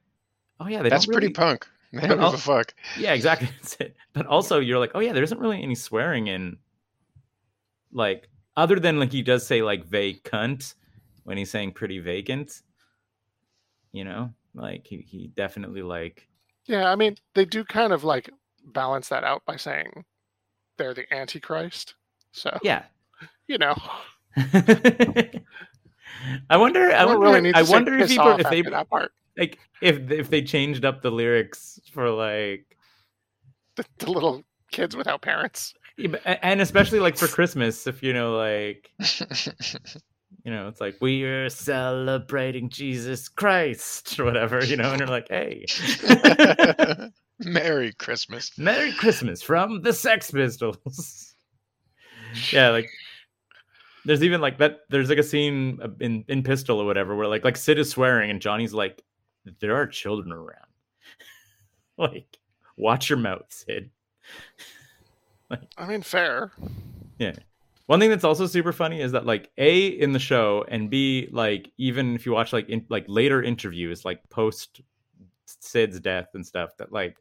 [0.59, 1.66] oh yeah, they That's don't pretty punk.
[1.92, 2.72] They don't give a fuck.
[2.96, 3.48] yeah, exactly.
[3.57, 3.96] That's it.
[4.12, 6.59] But also, you're like, oh yeah, there isn't really any swearing in,
[7.92, 10.74] like, other than like he does say like vacant
[11.24, 12.62] when he's saying pretty vacant.
[13.90, 16.28] You know, like he he definitely like
[16.66, 18.30] Yeah, I mean, they do kind of like
[18.66, 20.05] balance that out by saying
[20.76, 21.94] they're the Antichrist.
[22.32, 22.84] So, yeah.
[23.48, 23.74] you know,
[26.48, 26.92] I wonder.
[26.92, 27.26] I don't wonder.
[27.26, 29.12] really need to I wonder if people off if they that part.
[29.38, 32.76] like if if they changed up the lyrics for like
[33.76, 35.74] The, the little kids without parents.
[35.96, 38.90] yeah, but- and especially like for Christmas if you know like
[40.51, 45.07] you know, it's like we are celebrating Jesus Christ or whatever, you know, and they're
[45.07, 45.64] like, hey,
[47.38, 48.59] Merry Christmas.
[48.59, 51.36] Merry Christmas from the Sex Pistols.
[52.53, 52.88] yeah, like
[54.05, 54.80] there's even like that.
[54.88, 58.28] There's like a scene in in Pistol or whatever where like like Sid is swearing
[58.28, 59.05] and Johnny's like,
[59.61, 60.66] there are children around.
[61.96, 62.40] like,
[62.76, 63.90] watch your mouth, Sid.
[65.78, 66.51] I mean, fair.
[67.91, 71.28] One thing that's also super funny is that like A in the show and B
[71.32, 74.80] like even if you watch like in, like later interviews like post
[75.47, 77.16] Sid's death and stuff that like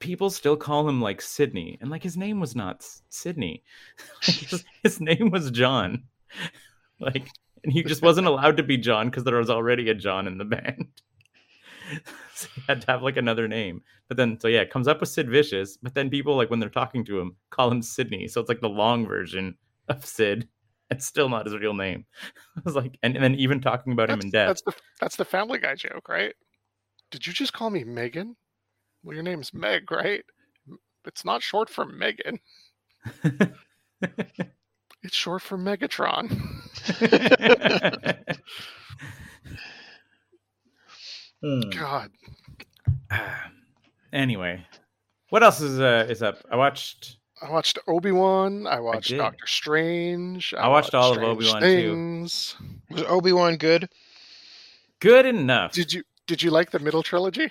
[0.00, 3.62] people still call him like Sydney and like his name was not Sydney.
[4.20, 6.02] his, his name was John.
[6.98, 7.28] Like
[7.62, 10.38] and he just wasn't allowed to be John because there was already a John in
[10.38, 10.88] the band.
[12.34, 13.82] so he had to have like another name.
[14.08, 16.58] But then so yeah, it comes up with Sid Vicious, but then people like when
[16.58, 18.26] they're talking to him call him Sydney.
[18.26, 19.54] So it's like the long version
[19.88, 20.48] of Sid.
[20.90, 22.06] It's still not his real name.
[22.56, 24.48] I was like, and, and then even talking about him in death.
[24.48, 26.34] that's the that's the Family Guy joke, right?
[27.10, 28.36] Did you just call me Megan?
[29.02, 30.24] Well, your name's Meg, right?
[31.04, 32.40] It's not short for Megan.
[35.02, 36.28] It's short for Megatron.
[41.40, 41.70] Hmm.
[41.70, 42.10] God,
[44.12, 44.66] anyway,
[45.30, 46.38] what else is uh, is up?
[46.50, 47.17] I watched.
[47.40, 48.66] I watched Obi Wan.
[48.66, 49.18] I watched did.
[49.18, 50.54] Doctor Strange.
[50.54, 52.22] I watched all of Obi-Wan, too.
[52.90, 53.88] Was Obi Wan good?
[55.00, 55.72] Good enough.
[55.72, 57.50] Did you did you like the middle trilogy?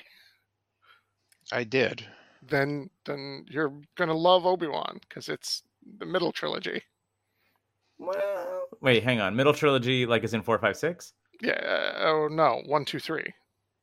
[1.52, 2.06] I did.
[2.42, 5.64] Then then you're gonna love Obi Wan because it's
[6.00, 6.82] the middle trilogy.
[8.00, 9.36] Well, Wait, hang on.
[9.36, 11.14] Middle trilogy, like is in four, five, six.
[11.42, 11.54] Yeah.
[11.54, 13.34] uh, Oh no, one, two, three.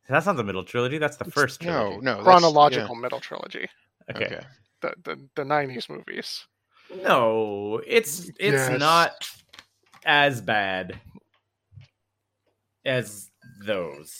[0.08, 0.98] That's not the middle trilogy.
[0.98, 1.96] That's the first trilogy.
[1.96, 2.10] No, no.
[2.22, 3.66] that's- Chronological middle trilogy.
[4.14, 4.26] Okay.
[4.26, 4.40] Okay.
[4.84, 6.46] The the the '90s movies.
[7.02, 8.78] No, it's it's Yes.
[8.78, 9.12] not
[10.04, 11.00] as bad
[12.84, 13.30] as
[13.64, 14.14] those.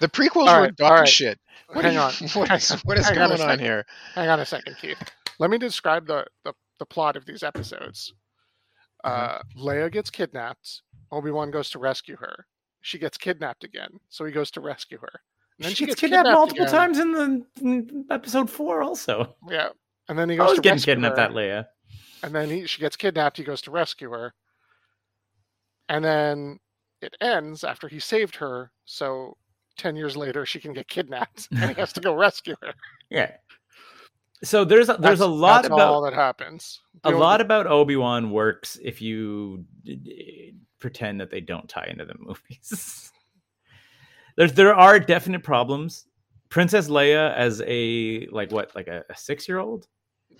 [0.00, 1.08] The prequels All were right, dog all right.
[1.08, 1.38] shit.
[1.72, 2.28] What Hang are on.
[2.34, 3.84] What is, what is Hang on going on here?
[4.14, 4.98] Hang on a second, Keith.
[5.38, 8.14] Let me describe the the, the plot of these episodes.
[9.02, 10.82] Uh, Leia gets kidnapped.
[11.12, 12.46] Obi Wan goes to rescue her.
[12.80, 15.10] She gets kidnapped again, so he goes to rescue her.
[15.58, 16.74] And then she, she, gets gets kidnapped, multiple again.
[16.74, 18.82] times in the in episode four.
[18.82, 19.68] Also, Yeah,
[20.08, 21.18] and then he I goes was to getting kidnapped.
[21.18, 21.28] her.
[21.28, 21.66] That Leia.
[22.22, 23.36] and then he she gets kidnapped.
[23.36, 24.34] He goes to rescue her,
[25.88, 26.58] and then
[27.02, 28.70] it ends after he saved her.
[28.84, 29.36] So
[29.76, 32.72] ten years later, she can get kidnapped, and he has to go rescue her.
[33.10, 33.30] Yeah.
[34.42, 36.80] So there's a, there's a lot that's about all that happens.
[37.04, 39.64] a The lot about Obi Wan works if you
[40.80, 43.12] pretend that they don't tie into the movies.
[44.36, 46.06] There's there are definite problems.
[46.48, 49.86] Princess Leia as a like what like a, a six year old,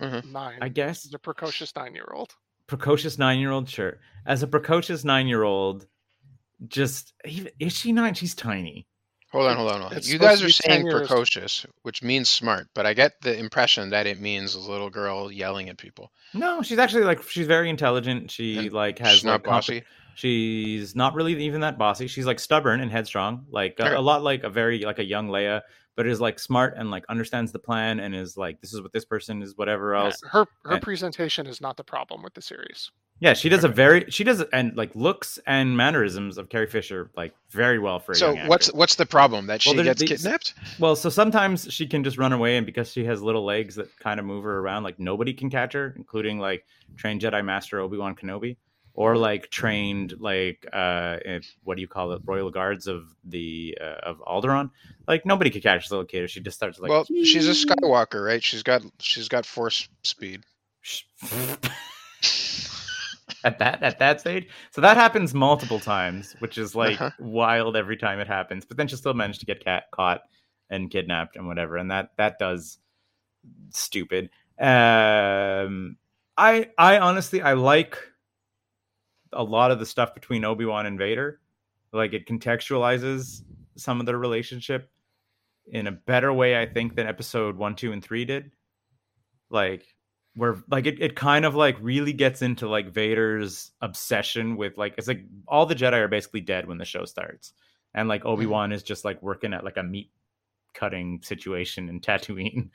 [0.01, 0.31] Mm-hmm.
[0.31, 0.57] nine.
[0.61, 2.33] I guess She's a precocious nine-year-old.
[2.67, 3.69] precocious nine year old.
[3.69, 5.85] Sure, as a precocious nine year old,
[6.67, 7.13] just
[7.59, 8.13] is she nine?
[8.13, 8.87] She's tiny.
[9.31, 9.99] Hold on, hold on, hold on.
[10.03, 14.21] You guys are saying precocious, which means smart, but I get the impression that it
[14.21, 16.11] means a little girl yelling at people.
[16.33, 18.31] No, she's actually like she's very intelligent.
[18.31, 19.83] She And like has She's not like, comp- bossy.
[20.15, 22.07] She's not really even that bossy.
[22.07, 23.95] She's like stubborn and headstrong, like a, Okay.
[23.95, 25.61] a lot like a very like a young Leia,
[25.95, 28.91] but is like smart and like understands the plan and is like this is what
[28.93, 30.21] this person is whatever Yeah, else.
[30.31, 32.91] her her and- presentation is not the problem with the series.
[33.21, 37.11] Yeah, she does a very she does and like looks and mannerisms of Carrie Fisher
[37.15, 38.71] like very well for a So what's actress.
[38.73, 39.47] what's the problem?
[39.47, 40.53] That she Well, gets these- kidnapped?
[40.79, 43.87] well, so sometimes she can just run away, and because she has little legs that
[43.99, 46.65] kind of move her around, like nobody can catch her, including like
[46.97, 48.57] trained Jedi Master Obi Wan Kenobi,
[48.97, 51.17] or like trained like uh,
[51.63, 54.71] what do you call it, Royal Guards of the uh, of Alderaan.
[55.07, 56.89] Like nobody could catch this little kid if she just starts like.
[56.89, 58.41] well, she's a Skywalker, right?
[58.43, 60.43] She's got she's got force speed.
[63.43, 64.47] at that at that stage.
[64.71, 67.11] So that happens multiple times, which is like Uh-huh.
[67.19, 68.65] wild every time it happens.
[68.65, 70.21] But then she'll still managed to get cat caught
[70.69, 72.79] and kidnapped and whatever, and that that does
[73.71, 74.29] stupid.
[74.59, 75.97] Um,
[76.37, 77.97] I I honestly I like
[79.35, 81.39] a lot of the stuff between Obi Wan and Vader.
[81.91, 83.43] Like it contextualizes
[83.75, 84.89] some of their relationship
[85.67, 88.51] in a better way, I think, than episode one, two, and three did.
[89.49, 89.85] Like
[90.35, 94.95] where like it, it kind of like really gets into like Vader's obsession with like
[94.97, 97.53] it's like all the Jedi are basically dead when the show starts.
[97.93, 98.31] And like mm-hmm.
[98.31, 100.11] Obi-Wan is just like working at like a meat
[100.73, 102.69] cutting situation in Tatooine.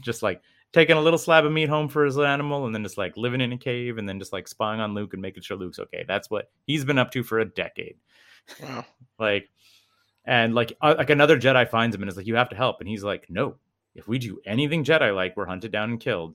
[0.00, 0.42] just like
[0.72, 3.40] taking a little slab of meat home for his animal and then just like living
[3.40, 6.04] in a cave and then just like spying on Luke and making sure Luke's okay.
[6.06, 7.96] That's what he's been up to for a decade.
[8.62, 8.84] Wow.
[9.18, 9.48] Like
[10.24, 12.80] and like uh, like another Jedi finds him and is like, "You have to help,"
[12.80, 13.56] and he's like, "No,
[13.94, 16.34] if we do anything Jedi like, we're hunted down and killed."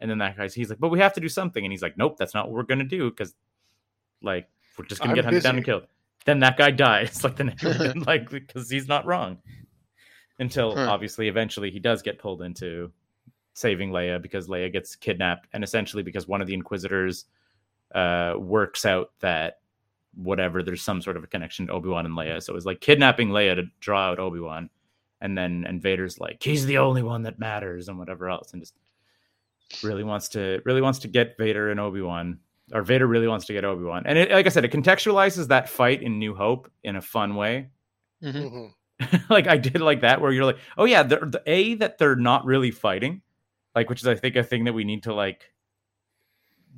[0.00, 1.96] And then that guy's he's like, "But we have to do something," and he's like,
[1.96, 3.34] "Nope, that's not what we're gonna do because,
[4.22, 4.48] like,
[4.78, 5.86] we're just gonna I'm get hunted down and killed."
[6.24, 7.64] Then that guy dies, like the next,
[8.06, 9.38] like because he's not wrong.
[10.40, 10.88] Until Huh.
[10.90, 12.92] obviously, eventually, he does get pulled into
[13.54, 17.24] saving Leia because Leia gets kidnapped, and essentially because one of the Inquisitors
[17.94, 19.58] uh, works out that
[20.16, 22.42] whatever there's some sort of a connection to Obi-Wan and Leia.
[22.42, 24.70] So it's like kidnapping Leia to draw out Obi-Wan.
[25.20, 28.52] And then and Vader's like, he's the only one that matters and whatever else.
[28.52, 28.74] And just
[29.82, 32.38] really wants to really wants to get Vader and Obi-Wan.
[32.72, 34.04] Or Vader really wants to get Obi-Wan.
[34.06, 37.34] And it, like I said, it contextualizes that fight in New Hope in a fun
[37.36, 37.70] way.
[38.22, 38.70] Mhm.
[39.00, 39.24] Mhm.
[39.30, 42.16] like I did like that where you're like, oh yeah, the, the A that they're
[42.16, 43.22] not really fighting,
[43.74, 45.52] like which is I think a thing that we need to like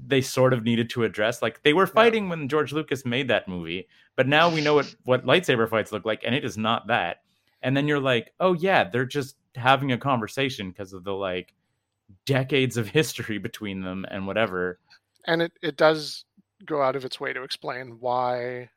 [0.07, 1.41] they sort of needed to address.
[1.43, 4.95] Like they were fighting when George Lucas made that movie, but now we know what
[5.05, 7.23] what lightsaber fights look like, and it is not that.
[7.63, 11.55] And then you're like, oh yeah, they're just having a conversation because of the like
[12.25, 14.79] decades of history between them and whatever.
[15.27, 16.25] And it, it does
[16.65, 18.71] go out of its way to explain why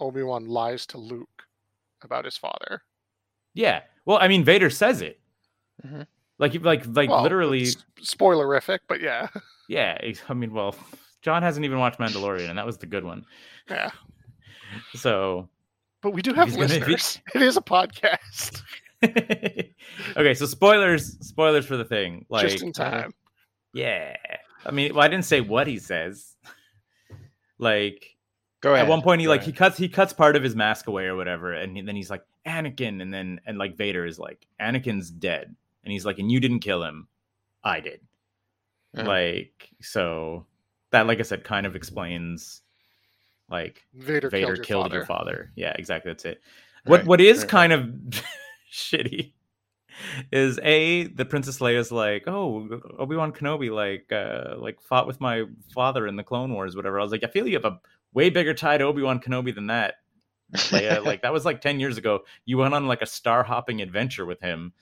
[0.00, 1.44] Obi Wan lies to Luke
[2.02, 2.82] about his father.
[3.52, 3.82] Yeah.
[4.04, 5.20] Well, I mean, Vader says it.
[5.84, 6.06] Mhm.
[6.38, 7.66] Like, like, like, Well, literally,
[8.00, 9.28] spoilerific, but yeah,
[9.68, 9.98] yeah.
[10.28, 10.74] I mean, well,
[11.22, 13.24] John hasn't even watched Mandalorian, and that was the good one.
[13.70, 13.90] yeah.
[14.94, 15.48] So,
[16.02, 17.20] But we do have gonna listeners.
[17.34, 18.62] It is a podcast,
[19.04, 20.34] okay.
[20.34, 22.26] So spoilers, spoilers for the thing.
[22.28, 23.14] Like, just in uh, time.
[23.72, 24.16] yeah.
[24.66, 26.34] I mean, well, I didn't say what he says.
[27.58, 28.16] Like,
[28.60, 28.86] Go ahead.
[28.86, 31.04] at one point, he Go like he cuts he cuts part of his mask away
[31.04, 34.46] or whatever, and he- then he's like Anakin, and then and like Vader is like
[34.60, 35.54] Anakin's dead,
[35.84, 37.08] and he's like, and you didn't kill him,
[37.62, 38.00] I did.
[38.96, 39.06] Uh-huh.
[39.06, 40.46] Like, so
[40.90, 42.62] that, like I said, kind of explains
[43.50, 45.30] like Vader, Vader killed, killed, your, your, father.
[45.30, 45.52] father.
[45.56, 46.10] Yeah, exactly.
[46.10, 46.40] That's it.
[46.86, 47.94] What what is right, kind of
[48.72, 49.32] shitty
[50.32, 52.68] is a the Princess Leia's like, oh,
[52.98, 56.98] Obi Wan Kenobi like uh like fought with my father in the Clone Wars, whatever.
[56.98, 57.80] I was like, I feel you have a
[58.12, 59.96] way bigger tie to Obi Wan Kenobi than that.
[60.52, 61.04] Leia.
[61.04, 62.20] like that was like ten years ago.
[62.44, 64.72] You went on like a star hopping adventure with him,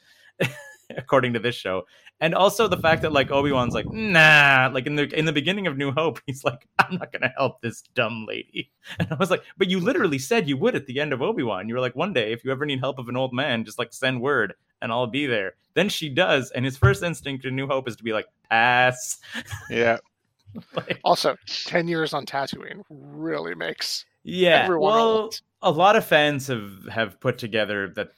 [0.96, 1.86] according to this show.
[2.20, 5.32] And also the fact that like Obi Wan's like, nah, like in the in the
[5.32, 8.70] beginning of New Hope, he's like, I'm not gonna help this dumb lady.
[8.98, 11.44] And I was like, but you literally said you would at the end of Obi
[11.44, 11.68] Wan.
[11.68, 13.78] You were like, one day if you ever need help of an old man, just
[13.78, 15.54] like send word and I'll be there.
[15.74, 19.18] Then she does, and his first instinct in New Hope is to be like, pass.
[19.70, 19.98] yeah.
[20.74, 24.62] like, Also, ten years on Tatooine really makes yeah.
[24.64, 25.40] Everyone well, old.
[25.62, 28.10] a lot of fans have have put together that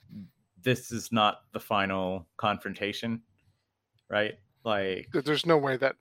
[0.64, 3.22] this is not the final confrontation,
[4.10, 4.34] right?
[4.64, 5.94] Like, there's no way that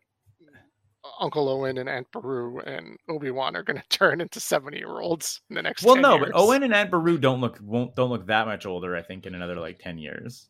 [1.19, 4.99] Uncle Owen and Aunt Beru and Obi Wan are going to turn into seventy year
[5.01, 5.83] olds in the next.
[5.83, 6.29] well, 10 no, years.
[6.31, 8.95] but Owen and Aunt Beru don't look won't don't look that much older.
[8.95, 10.47] I think in another like ten years.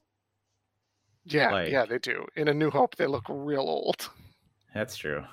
[1.26, 2.26] Yeah, like- yeah, they do.
[2.36, 4.10] In A New Hope, they look real old.
[4.76, 5.24] That's true.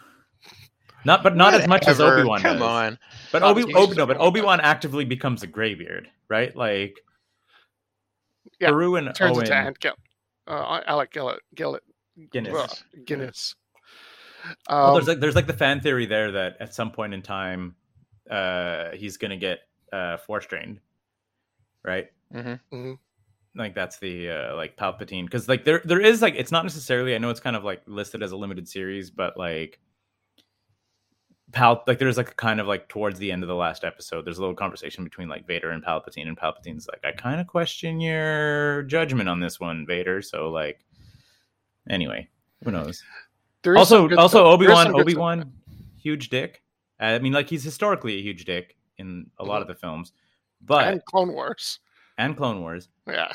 [1.05, 2.63] Not, but not as much as Obi Wan Come does.
[2.63, 2.99] on.
[3.33, 6.55] But Oh, Obi, Obi no, but Obi Wan actively becomes a graybeard, right?
[6.55, 7.01] Like,
[8.59, 9.47] Yeah, and Turns Owen.
[9.47, 9.95] into
[10.47, 11.83] uh, Alec Gillett, Gillett,
[12.31, 12.85] Guinness.
[13.05, 13.55] Guinness.
[14.69, 17.23] well, Um, there's like there's like the fan theory there that at some point in
[17.23, 17.75] time,
[18.31, 19.61] uh, he's gonna get
[19.93, 20.81] uh force trained,
[21.85, 22.09] right?
[22.33, 22.93] hmm
[23.55, 27.15] Like that's the uh like Palpatine because like there there is like it's not necessarily
[27.15, 29.79] I know it's kind of like listed as a limited series, but like.
[31.53, 34.25] Pal like there's like a kind of like towards the end of the last episode,
[34.25, 37.47] there's a little conversation between like Vader and Palpatine, and Palpatine's like, I kind of
[37.47, 40.23] question your judgment on this one, Vader.
[40.23, 40.85] So like,
[41.89, 42.29] anyway,
[42.65, 43.03] who knows?
[43.63, 45.53] there is also also Obi Wan, Obi Wan,
[45.99, 46.63] huge dick.
[47.01, 50.13] Uh, I mean, like he's historically a huge dick in a lot of the films,
[50.61, 51.81] but and Clone Wars.
[52.19, 53.33] and Clone Wars, Yeah,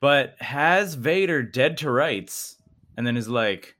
[0.00, 2.56] but has Vader dead to rights,
[2.96, 3.76] and then is like,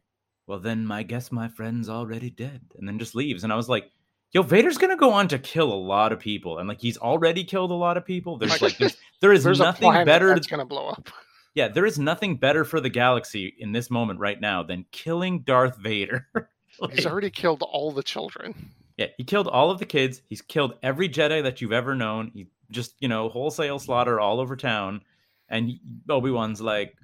[0.51, 3.45] well, then I guess my friend's already dead, and then just leaves.
[3.45, 3.89] And I was like,
[4.33, 7.45] yo, Vader's gonna go on to kill a lot of people, and like he's already
[7.45, 8.37] killed a lot of people.
[8.37, 10.35] There's Like, like there's, there is there's nothing better.
[10.35, 11.09] that's to blow up.
[11.55, 15.41] Yeah, there is nothing better for the galaxy in this moment right now than killing
[15.41, 16.29] Darth Vader.
[16.93, 18.71] He's already killed all the children.
[18.97, 20.23] Yeah, he killed all of the kids.
[20.29, 22.31] He's killed every Jedi that you've ever known.
[22.35, 25.03] He just, you know, wholesale slaughter all over town.
[25.49, 26.95] And Obi Wan's like,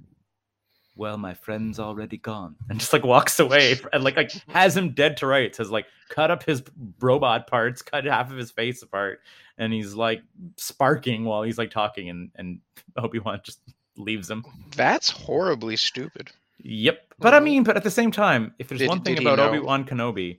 [0.97, 4.91] "Well, my friend's already gone," and just like walks away and like like has him
[4.91, 5.59] dead to rights.
[5.59, 6.63] Has like cut up his
[7.01, 9.21] robot parts, cut half of his face apart,
[9.59, 10.23] and he's like
[10.57, 12.61] sparking while he's like talking, and and
[12.97, 13.61] Obi Wan just
[13.97, 14.45] leaves him.
[14.77, 16.31] That's horribly stupid.
[16.59, 17.15] Yep.
[17.19, 19.39] But I mean, but at the same time, if there's Did- one thing about?
[19.39, 20.39] Obi Wan Kenobi,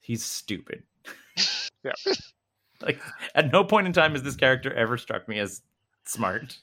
[0.00, 0.82] he's stupid.
[1.84, 1.92] Yeah.
[2.80, 2.98] like
[3.34, 5.62] at no point in time has this character ever struck me as
[6.04, 6.56] smart.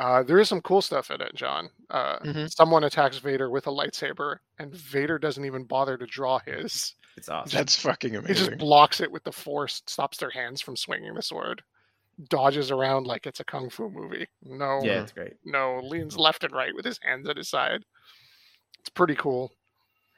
[0.00, 1.68] Uh, there is some cool stuff in it, John.
[1.90, 2.50] Uh, Mhm.
[2.50, 6.94] Someone attacks Vader with a lightsaber, and Vader doesn't even bother to draw his.
[7.18, 7.54] It's awesome.
[7.56, 8.34] That's fucking amazing.
[8.34, 11.62] He just blocks it with the Force, stops their hands from swinging the sword,
[12.30, 14.26] dodges around like it's a kung fu movie.
[14.42, 15.34] No, yeah, it's great.
[15.44, 17.84] no, leans left and right with his hands at his side.
[18.78, 19.52] It's pretty cool.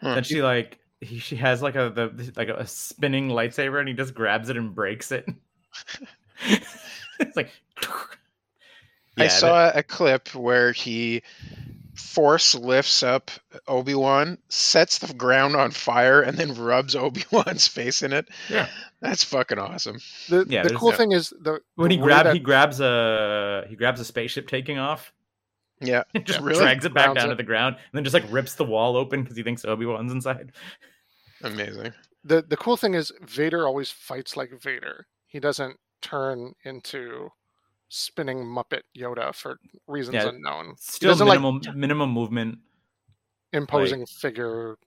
[0.01, 0.15] Huh.
[0.15, 3.95] Then she like he, she has like a the like a spinning lightsaber and he
[3.95, 5.27] just grabs it and breaks it.
[7.19, 7.51] it's like
[9.19, 11.23] I Yeah, saw a clip where he
[11.95, 13.31] force lifts up
[13.69, 18.29] Obi Wan, sets the ground on fire, and then rubs Obi Wan's face in it.
[18.49, 18.69] Yeah.
[19.01, 19.99] that's fucking awesome.
[20.29, 20.97] The, Yeah, the cool that.
[20.97, 24.05] thing is the when the he way grabs that- he grabs a he grabs a
[24.05, 25.13] spaceship taking off
[25.81, 26.61] Yeah, and just Yeah, really?
[26.61, 27.31] drags it back down it.
[27.31, 29.85] to the ground and then just like rips the wall open because he thinks Obi
[29.85, 30.53] Wan's inside.
[31.43, 31.93] amazing.
[32.25, 35.07] the the cool thing is Vader always fights like Vader.
[35.27, 37.31] He doesn't turn into
[37.93, 40.75] spinning Muppet Yoda for reasons Yeah, unknown.
[40.79, 42.59] Still doesn't like- minimum minimum movement.
[43.53, 44.79] Imposing figure,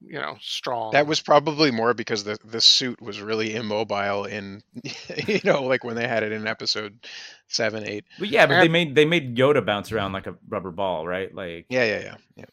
[0.00, 0.92] you know, strong.
[0.92, 4.62] That was probably more because the the suit was really immobile in,
[5.26, 7.04] you know, like when they had it in episode
[7.48, 8.04] seven, eight.
[8.20, 11.34] But yeah, but they made they made Yoda bounce around like a rubber ball, right?
[11.34, 12.14] Like Yeah, yeah, yeah.
[12.36, 12.44] yeah.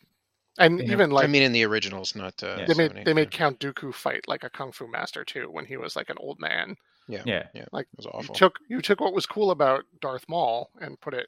[0.58, 2.66] and they have- even like I mean, in the originals, not uh, Yeah.
[2.66, 3.16] they seven, made eight, they yeah.
[3.16, 6.18] made Count Dooku fight like a kung fu master too when he was like an
[6.20, 6.76] old man.
[7.10, 7.48] Yeah.
[7.54, 7.66] Yeah.
[7.72, 11.14] Like It was you took you took what was cool about Darth Maul and put
[11.14, 11.28] it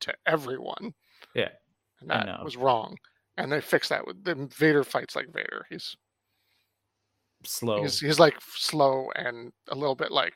[0.00, 0.94] to everyone.
[1.34, 1.50] Yeah.
[2.00, 2.40] and I that know.
[2.44, 2.96] was wrong.
[3.36, 5.66] And they fixed that with the Vader fights like Vader.
[5.70, 5.96] He's
[7.44, 7.82] Slow.
[7.82, 10.34] he's he's like slow and a little bit like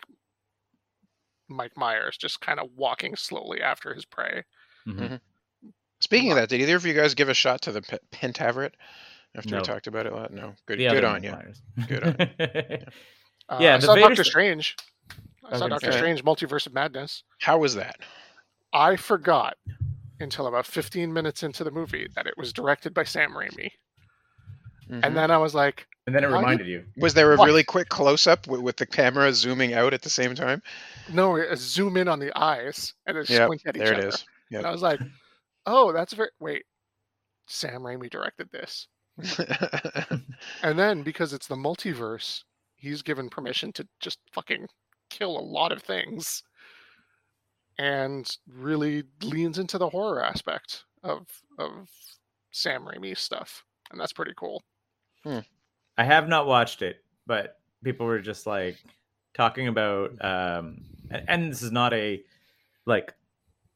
[1.48, 4.44] Mike Myers, just kind of walking slowly after his prey.
[4.86, 5.20] Mhm.
[6.00, 8.74] Speaking of that, did either of you guys give a shot to the P- Pentaverate
[9.36, 9.56] after No.
[9.58, 10.32] we talked about it a lot?
[10.32, 10.54] No.
[10.66, 10.78] Good.
[10.78, 11.32] The good on you.
[11.32, 11.62] Myers.
[11.88, 12.76] Good on Uh,
[13.52, 14.76] Uh, Yeah, I saw Vader Doctor Strange.
[15.50, 17.22] I saw Doctor Strange: Multiverse of Madness.
[17.40, 17.96] How was that?
[18.72, 19.56] I forgot
[20.20, 23.70] until about 15 minutes into the movie that it was directed by Sam Raimi,
[24.88, 25.00] Mhm.
[25.04, 26.84] and then I was like, And then it reminded you.
[26.96, 27.46] was there a What?
[27.46, 30.62] really quick close up with, with the camera zooming out at the same time?
[31.10, 33.98] "No, it- zoom in on the eyes and it Yep, squint at each there it
[33.98, 34.24] other." is.
[34.50, 34.58] Yep.
[34.60, 35.00] And I was like,
[35.66, 36.64] "Oh, that's very wait."
[37.48, 38.86] Sam Raimi directed this,
[40.62, 42.44] and then because it's the multiverse,
[42.82, 44.66] he's given permission to just fucking
[45.08, 46.42] kill a lot of things,
[47.78, 51.26] and really leans into the horror aspect of
[51.58, 51.88] of
[52.50, 54.62] Sam Raimi's stuff, and that's pretty cool.
[55.96, 58.76] I have not watched it, but people were just like
[59.34, 62.22] talking about um and, and this is not a
[62.84, 63.14] like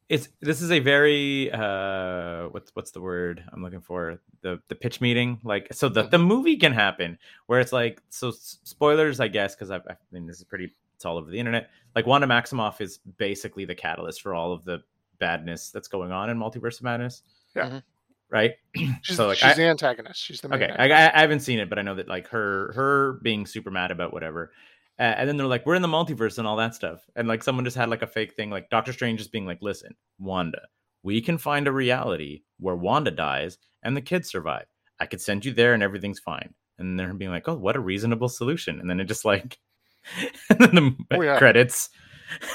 [0.09, 4.75] it's this is a very uh what's what's the word I'm looking for the the
[4.75, 9.27] pitch meeting like so the the movie can happen where it's like so spoilers I
[9.27, 12.25] guess because I, I mean this is pretty it's all over the internet like Wanda
[12.27, 14.81] Maximoff is basically the catalyst for all of the
[15.19, 17.23] badness that's going on in Multiverse of Madness
[17.55, 17.69] Yeah.
[17.69, 17.83] Mhm.
[18.29, 18.53] right
[19.01, 20.23] She's, So, like, she's I- the antagonist.
[20.23, 22.27] She's the main Okay, I, I I haven't seen it, but I know that like
[22.29, 24.51] her her being super mad about whatever,
[24.99, 27.43] uh, and then they're like, we're in the multiverse and all that stuff, and like
[27.43, 30.61] someone just had like a fake thing, like Doctor Strange just being like, listen, Wanda,
[31.03, 34.65] we can find a reality where Wanda dies and the kids survive.
[34.99, 36.53] I could send you there and everything's fine.
[36.79, 38.79] And they're being like, oh, what a reasonable solution.
[38.79, 39.57] And then it just like,
[40.49, 41.37] and then the Oh, yeah.
[41.37, 41.89] credits,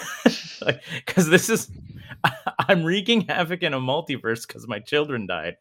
[0.62, 1.70] like because this is,
[2.68, 5.57] I'm wreaking havoc in a multiverse because my children died.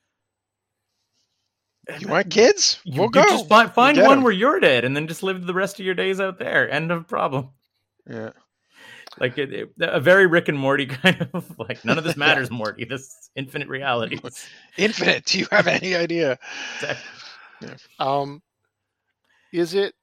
[1.99, 2.79] You want kids?
[2.83, 3.23] You, we'll you go.
[3.23, 4.23] just find, find one 'em.
[4.23, 6.69] where you're dead and then just live the rest of your days out there.
[6.69, 7.49] End of problem.
[8.09, 8.31] Yeah.
[9.19, 12.49] Like it, it- a very Rick and Morty kind of like none of this matters,
[12.51, 12.85] Morty.
[12.85, 14.47] This is infinite realities.
[14.77, 15.25] Infinite.
[15.25, 16.37] Do you have any idea?
[17.99, 18.41] Um,
[19.51, 19.93] is it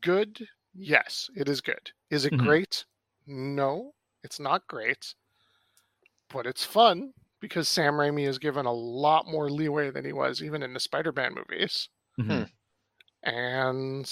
[0.00, 0.46] good?
[0.74, 1.90] Yes, it is good.
[2.10, 2.44] Is it Mhm.
[2.44, 2.84] great?
[3.26, 5.14] No, it's not great.
[6.30, 10.42] But it's fun because Sam Raimi is given a lot more leeway than he was
[10.42, 11.88] even in the Spider-Man movies.
[12.18, 12.50] Mhm.
[13.22, 14.06] And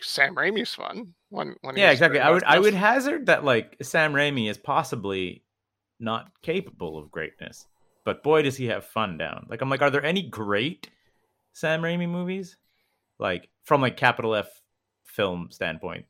[0.00, 2.20] Sam Raimi's fun when when Yeah, exactly.
[2.20, 5.44] I that would I would hazard that like Sam Raimi is possibly
[5.98, 7.66] not capable of greatness,
[8.04, 9.46] but boy does he have fun down.
[9.48, 10.90] Like I'm like, are there any great
[11.52, 12.56] Sam Raimi movies?
[13.18, 14.48] Like from like capital F
[15.04, 16.06] film standpoint.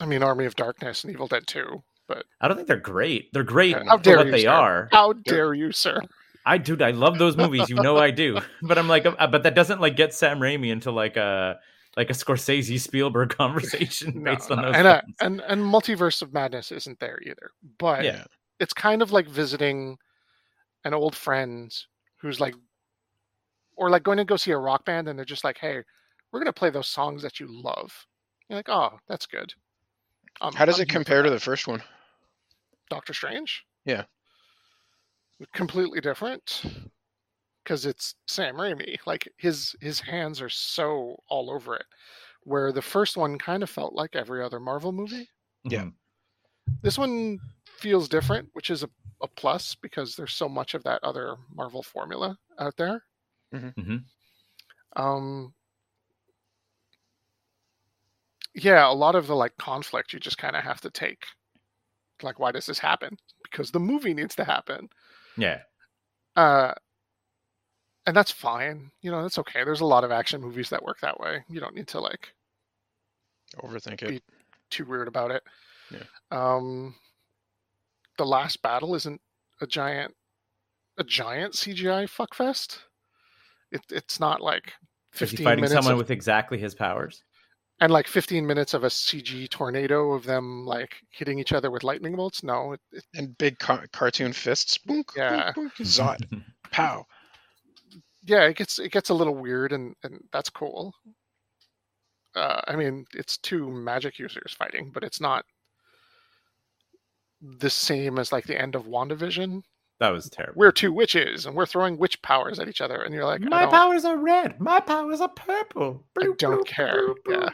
[0.00, 1.82] I mean, Army of Darkness and Evil Dead 2.
[2.06, 3.32] But I don't think they're great.
[3.32, 4.50] They're great how for dare what you, they sir.
[4.50, 4.88] are.
[4.92, 6.00] how dare you, sir?
[6.46, 7.70] I dude, I love those movies.
[7.70, 8.38] You know I do.
[8.62, 11.58] But I'm like, uh, but that doesn't like get Sam Raimi into like a
[11.96, 14.64] like a Scorsese Spielberg conversation No, based on no.
[14.66, 15.14] those and, uh, films.
[15.20, 17.50] and and Multiverse of Madness isn't there either.
[17.78, 18.24] But yeah,
[18.60, 19.96] it's kind of like visiting
[20.84, 21.74] an old friend
[22.18, 22.54] who's like
[23.76, 25.82] or like going to go see a rock band and they're just like hey
[26.30, 28.06] we're going to play those songs that you love
[28.48, 29.52] you're like oh that's good
[30.40, 31.82] Um, How does I'm it compare to the first one?
[32.90, 34.04] doctor strange Yeah.
[35.52, 36.62] completely different
[37.62, 41.86] because it's sam raimi like his his hands are so all over it
[42.42, 45.28] where the first one kind of felt like every other marvel movie
[45.64, 45.84] Yeah.
[45.84, 45.94] Mhm.
[46.82, 47.40] this one
[47.78, 48.90] feels different, which is a,
[49.22, 53.02] a plus because there's so much of that other Marvel formula out there.
[53.52, 54.04] Mhm.
[54.96, 55.54] Um,
[58.54, 61.24] yeah, a lot of the like conflict you just kind of have to take.
[62.22, 63.16] Like, why does this happen?
[63.42, 64.88] Because the movie needs to happen.
[65.36, 65.60] yeah.
[66.36, 66.72] Uh,
[68.06, 68.90] and that's fine.
[69.02, 69.64] You know, that's okay.
[69.64, 71.42] There's a lot of action movies that work that way.
[71.48, 72.34] You don't need to like
[73.62, 74.22] Overthink Be- it.
[74.70, 75.42] too weird about it.
[75.90, 76.02] Yeah.
[76.30, 76.94] Um,
[78.18, 79.20] the last battle isn't
[79.60, 80.14] a giant,
[80.98, 82.78] a giant CGI fuckfest.
[83.72, 84.72] It, it's not like
[85.12, 87.23] 15 Is he fifteen fighting minutes someone of, with exactly his powers?
[87.80, 91.82] And like fifteen minutes of a CG tornado of them like hitting each other with
[91.84, 92.42] lightning bolts.
[92.42, 94.78] No, it, it, And big car- cartoon fists.
[94.78, 95.52] Boonk, Yeah.
[95.56, 96.42] boonk, boonk, Zot.
[96.70, 97.04] Pow.
[98.22, 100.94] yeah, it gets it gets a little weird, and and that's cool.
[102.36, 105.44] Uh, I mean, it's two magic users fighting, but it's not
[107.40, 109.62] the same as like the end of WandaVision.
[110.00, 110.54] That was terrible.
[110.58, 113.66] We're two witches, and we're throwing witch powers at each other, and you're like, My
[113.66, 114.60] powers are red.
[114.60, 116.04] My powers are purple.
[116.20, 117.48] I don't care, yeah.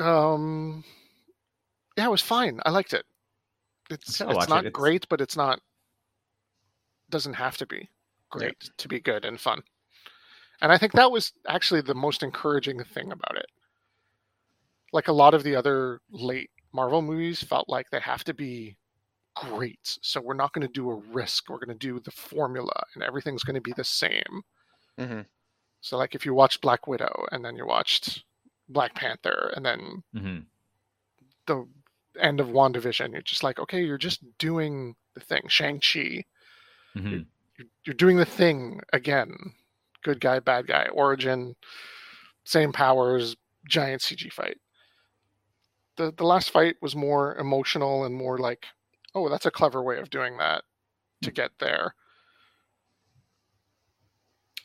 [0.00, 0.82] Um,
[1.96, 2.60] yeah, it was fine.
[2.66, 3.04] I liked it.
[3.90, 4.50] It's I'll it's watch it.
[4.50, 5.60] not It's- great, but it's not
[7.10, 7.88] doesn't have to be
[8.30, 9.62] great to be good and fun.
[10.62, 13.46] And I think that was actually the most encouraging thing about it.
[14.92, 18.76] Like a lot of the other late Marvel movies felt like they have to be
[19.34, 19.98] great.
[20.02, 21.48] So we're not going to do a risk.
[21.48, 24.42] We're going to do the formula and everything's going to be the same.
[24.98, 25.26] hmm
[25.80, 28.24] So like if you watched Black Widow and then you watched
[28.68, 30.46] Black Panther and then hmm
[31.46, 31.66] the
[32.20, 35.42] end of WandaVision, you're just like, okay, you're just doing the thing.
[35.48, 36.24] Shang-Chi,
[36.94, 37.26] hmm
[37.58, 39.34] you're, you're doing the thing again.
[40.02, 41.56] Good guy, bad guy, origin,
[42.44, 43.36] same powers,
[43.68, 44.58] giant CG fight.
[45.96, 48.66] The the last fight was more emotional and more like,
[49.14, 50.64] oh, that's a clever way of doing that
[51.22, 51.94] to get there.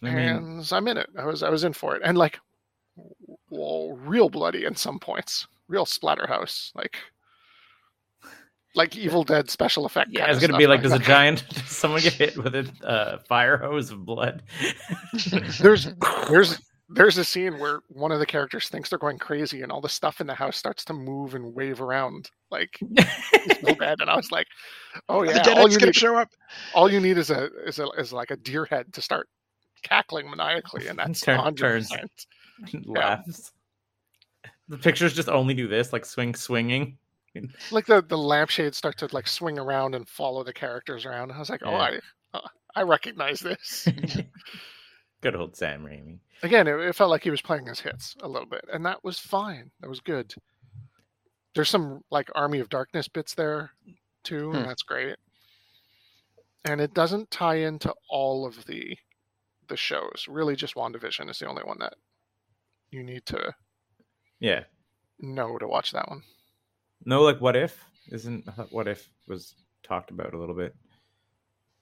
[0.01, 1.09] I mean, and I'm in it.
[1.17, 2.39] I was I was in for it, and like,
[3.49, 6.97] well, real bloody in some points, real splatterhouse, like,
[8.75, 10.11] like Evil Dead special effect.
[10.11, 13.19] yeah, it's gonna be like, does a giant does someone get hit with a uh,
[13.27, 14.41] fire hose of blood?
[15.59, 15.89] there's
[16.29, 19.81] there's there's a scene where one of the characters thinks they're going crazy, and all
[19.81, 22.79] the stuff in the house starts to move and wave around like
[23.61, 24.01] so bad.
[24.01, 24.47] And I was like,
[25.07, 26.29] oh yeah, the all you need show up.
[26.73, 29.29] all you need is a is a is like a deer head to start
[29.83, 31.57] cackling maniacally, and that's Turn- 100.
[31.57, 31.89] turns.
[31.89, 32.11] percent
[32.87, 33.51] Laughs.
[34.67, 36.97] The pictures just only do this, like swing, swinging.
[37.71, 41.31] like the the lampshades start to like swing around and follow the characters around.
[41.31, 41.99] I was like, oh, I
[42.33, 42.39] uh,
[42.75, 43.87] I recognize this.
[45.21, 46.19] Good old Sam Raimi.
[46.43, 49.03] Again, it, it felt like he was playing his hits a little bit, and that
[49.03, 49.71] was fine.
[49.81, 50.33] That was good.
[51.55, 53.71] There's some like Army of Darkness bits there
[54.23, 54.57] too, Hmm.
[54.57, 55.17] and that's great.
[56.65, 58.97] And it doesn't tie into all of the
[59.67, 60.25] the shows.
[60.27, 61.93] Really, just WandaVision is the only one that
[62.91, 63.53] you need to
[64.39, 64.63] Yeah.
[65.19, 66.23] know to watch that one.
[67.05, 67.83] No, like what if?
[68.11, 70.75] Isn't what if was talked about a little bit?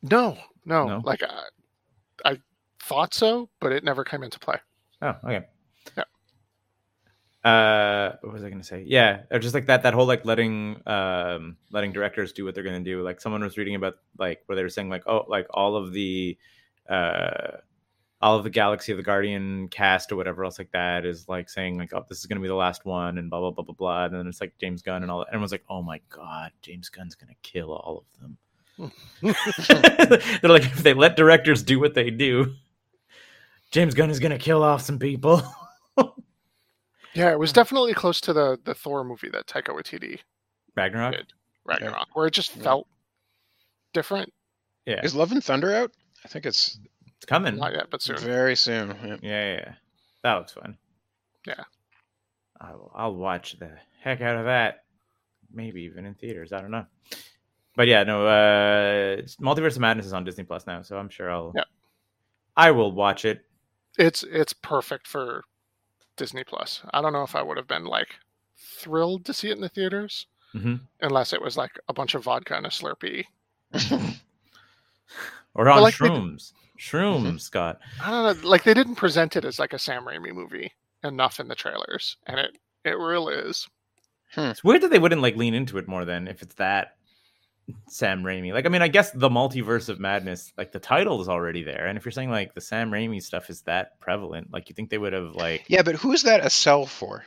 [0.01, 1.01] No, no, No?
[1.05, 1.43] like I
[2.79, 4.57] thought so, but it never came into play.
[5.01, 5.45] Oh, okay.
[5.95, 6.03] Yeah.
[7.43, 8.83] Uh, what was I going to say?
[8.85, 9.83] Yeah, or just like that.
[9.83, 13.03] That whole like letting um letting directors do what they're going to do.
[13.03, 15.93] Like someone was reading about like where they were saying like oh like all of
[15.93, 16.37] the
[16.89, 17.57] uh
[18.19, 21.49] all of the Galaxy of the Guardian cast or whatever else like that is like
[21.49, 23.63] saying like oh this is going to be the last one and blah blah blah
[23.63, 24.05] blah blah.
[24.05, 25.19] And then it's like James Gunn and all.
[25.19, 25.27] that.
[25.29, 28.37] Everyone's like oh my god, James Gunn's going to kill all of them.
[29.21, 32.53] They're like, if they let directors do what they do,
[33.71, 35.41] James Gunn is gonna kill off some people.
[37.17, 40.19] Yeah, it was definitely close to the the Thor movie that Taika Waititi
[40.75, 41.13] Ragnarok.
[41.13, 41.33] did,
[41.65, 42.87] Ragnarok, where it just felt
[43.91, 44.31] different.
[44.85, 45.91] Yeah, Is Love and Thunder out?
[46.23, 46.79] I think it's
[47.15, 47.57] it's coming.
[47.57, 48.19] Not yet, but soon.
[48.19, 48.89] very soon.
[49.03, 49.07] Yeah.
[49.07, 49.73] Yeah, yeah, yeah.
[50.21, 50.77] that looks fun.
[51.47, 51.63] Yeah.
[52.61, 54.83] I'll, I'll watch the heck out of that.
[55.51, 56.53] Maybe even in theaters.
[56.53, 56.85] I don't know.
[57.75, 58.27] But yeah, no.
[58.27, 61.51] Uh, Multiverse of Madness is on Disney Plus now, so I'm sure I'll.
[61.55, 61.63] Yeah.
[62.55, 63.43] I will watch it.
[63.97, 65.43] It's it's perfect for
[66.17, 66.81] Disney Plus.
[66.93, 68.09] I don't know if I would have been like
[68.55, 72.23] thrilled to see it in the theaters hmm unless it was like a bunch of
[72.23, 73.25] vodka and a Slurpee.
[75.55, 76.53] Or on like they- shrooms.
[76.79, 77.79] Shrooms, Scott.
[77.99, 80.71] I don't know, like they didn't present it as like a Sam Raimi movie
[81.03, 83.67] enough in the trailers, and it it really is.
[84.35, 86.96] It's weird that they wouldn't like lean into it more than if it's that
[87.87, 88.53] Sam Raimi.
[88.53, 91.87] Like, I mean, I guess the multiverse of madness, like the title is already there,
[91.87, 94.89] and if you're saying like the Sam Raimi stuff is that prevalent, like you think
[94.89, 97.25] they would have like Yeah, but who's that a sell for?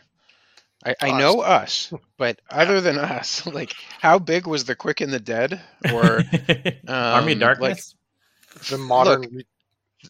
[0.85, 5.13] I, I know us, but other than us, like how big was the Quick and
[5.13, 5.61] the Dead
[5.93, 6.05] or
[6.89, 7.95] Army of um, Darkness?
[8.71, 9.47] The modern Look,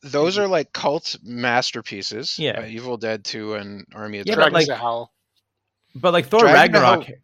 [0.04, 2.38] those are like cult masterpieces.
[2.38, 2.60] Yeah.
[2.60, 5.12] uh, Evil Dead 2 and Army of Yeah, but, like- of Hell.
[5.96, 7.16] but like Thor Dragon Ragnarok, Hell-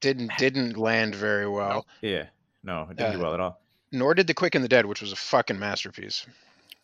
[0.00, 1.86] didn't didn't land very well.
[2.02, 2.26] yeah,
[2.62, 3.60] no, it didn't do Uh, well at all.
[3.92, 6.26] Nor did the Quick and the Dead, which was a fucking masterpiece.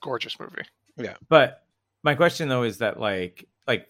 [0.00, 0.62] Gorgeous movie.
[0.96, 1.64] Yeah, but
[2.02, 3.88] my question though is that like like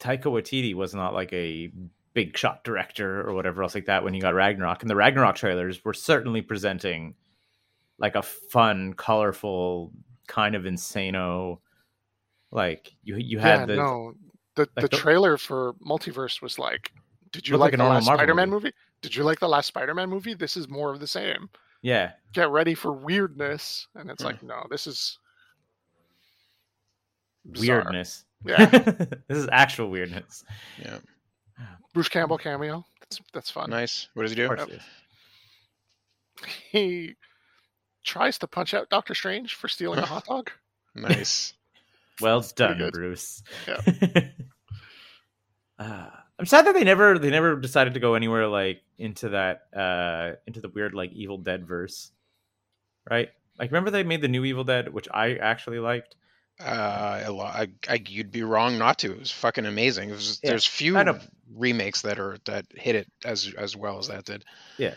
[0.00, 1.70] Taika Waititi was not like a
[2.12, 5.36] big shot director or whatever else like that when he got Ragnarok, and the Ragnarok
[5.36, 7.14] trailers were certainly presenting
[7.98, 9.92] like a fun, colorful,
[10.26, 11.58] kind of insano.
[12.50, 14.14] Like you you had yeah, the no.
[14.56, 16.92] The the the- trailer for Multiverse was like,
[17.32, 18.64] did you like like, a the last Marvel Spider-Man movie.
[18.66, 18.74] movie?
[19.02, 20.34] Did you like the last Spider-Man movie?
[20.34, 21.48] This is more of the same.
[21.82, 24.26] yeah Get ready for weirdness, and it's Hmm.
[24.28, 25.18] like, no, this is
[27.50, 27.78] bizarre.
[27.82, 28.24] weirdness.
[28.44, 28.64] Yeah,
[29.28, 30.44] this is actual weirdness.
[30.78, 30.98] Yeah,
[31.92, 32.84] Bruce Campbell cameo.
[33.00, 33.70] That's that's fun.
[33.70, 34.08] nice.
[34.14, 34.46] What does he do?
[34.48, 34.82] course it is.
[36.72, 37.16] He
[38.02, 40.50] tries to punch out Doctor Strange for stealing a hot dog.
[40.94, 41.52] Nice.
[42.20, 42.90] Well pretty done.
[42.92, 43.42] Bruce.
[43.68, 43.80] Yeah.
[45.78, 46.06] uh,
[46.40, 50.36] I'm sad that they never they never decided to go anywhere like into that uh
[50.46, 52.10] into the weird like Evil Dead verse,
[53.08, 53.28] right?
[53.58, 56.16] Like remember they made the new Evil Dead, which I actually liked.
[56.58, 57.54] Uh, a lot.
[57.54, 59.12] I, I, you'd be wrong not to.
[59.12, 60.10] It was fucking amazing.
[60.10, 60.98] It was, Yeah, there's few
[61.54, 64.44] remakes that are that hit it as as well as that did.
[64.76, 64.94] Yeah,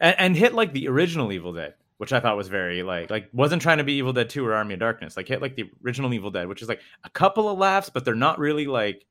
[0.00, 1.74] and, and hit like the original Evil Dead.
[1.98, 4.54] which I thought was very like like wasn't trying to be Evil Dead 2 or
[4.54, 5.16] Army of Darkness.
[5.16, 8.04] Like hit like the original Evil Dead, which is like a couple of laughs, but
[8.04, 9.04] they're not really like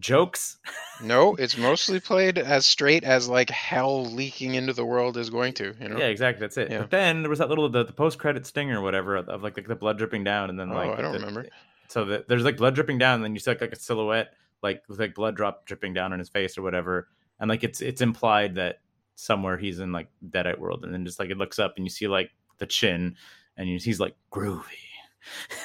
[0.00, 0.58] jokes.
[1.02, 5.54] No, it's mostly played as straight as like hell leaking into the world is going
[5.54, 5.74] to.
[5.80, 5.98] You know.
[5.98, 6.40] Yeah, exactly.
[6.40, 6.70] That's it.
[6.70, 6.78] Yeah.
[6.80, 9.42] But then there was that little the, the post credit stinger or whatever of, of
[9.42, 11.46] like, like the blood dripping down, and then Oh, like I don't the- remember.
[11.88, 14.34] So the, there's like blood dripping down, and then you see like, like a silhouette
[14.62, 17.80] like with like blood drop dripping down on his face or whatever, and like it's
[17.82, 18.80] it's implied that
[19.14, 21.90] somewhere he's in like Deadite world, and then just like it looks up and you
[21.90, 23.16] see like the chin,
[23.58, 24.62] and you, he's like groovy.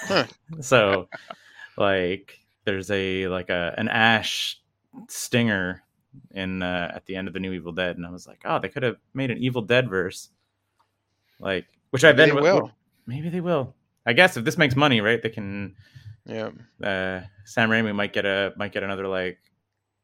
[0.03, 0.25] Huh.
[0.59, 1.07] so
[1.77, 2.38] like
[2.69, 4.61] there's a like a an ash
[5.07, 5.81] stinger
[6.31, 8.59] in uh, at the end of the new Evil Dead, and I was like, oh,
[8.59, 10.29] they could have made an Evil Dead verse,
[11.39, 12.71] like which I Maybe then will.
[13.07, 13.73] maybe they will.
[14.05, 15.75] I guess if this makes money, right, they can.
[16.25, 16.49] Yeah.
[16.81, 19.39] Uh, Sam Raimi might get a might get another like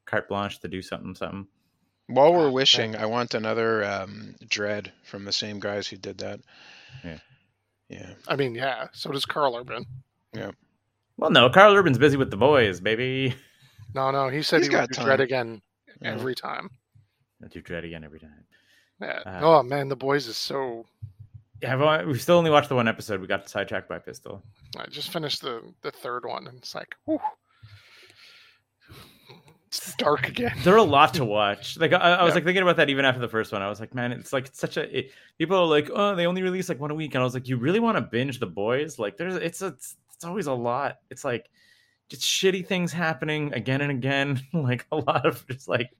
[0.06, 1.46] carte blanche to do something something.
[2.08, 6.18] While we're Ah, wishing, I want another um, Dredd from the same guys who did
[6.18, 6.40] that.
[7.04, 7.18] Yeah.
[7.88, 8.14] Yeah.
[8.26, 8.88] I mean, yeah.
[8.92, 9.86] So does Karl Urban.
[11.16, 13.34] Well, no, Karl Urban's busy with the boys, baby.
[13.94, 14.28] No, no.
[14.28, 15.06] He said He's he would got do time.
[15.06, 15.62] Dredd again
[16.02, 16.12] Yeah.
[16.14, 16.68] every time.
[17.42, 18.44] I do dread again every time.
[19.00, 19.20] Yeah.
[19.26, 20.84] Uh, oh man, the boys is so.
[21.62, 23.20] Yeah, I've only, we've still only watched the one episode.
[23.20, 24.42] We got sidetracked by Pistol.
[24.78, 27.20] I just finished the the third one, and it's like, whew.
[29.68, 30.52] It's dark again.
[30.62, 31.76] There are a lot to watch.
[31.76, 32.34] Like I, I was Yeah.
[32.36, 33.62] like thinking about that even after the first one.
[33.62, 34.98] I was like, man, it's like it's such a.
[34.98, 37.34] It, people are like, oh, they only release like one a week, and I was
[37.34, 38.98] like, you really want to binge the boys?
[38.98, 40.98] Like, there's it's it's, it's always a lot.
[41.10, 41.48] It's like
[42.08, 44.40] just shitty things happening again and again.
[44.52, 45.90] like a lot of just like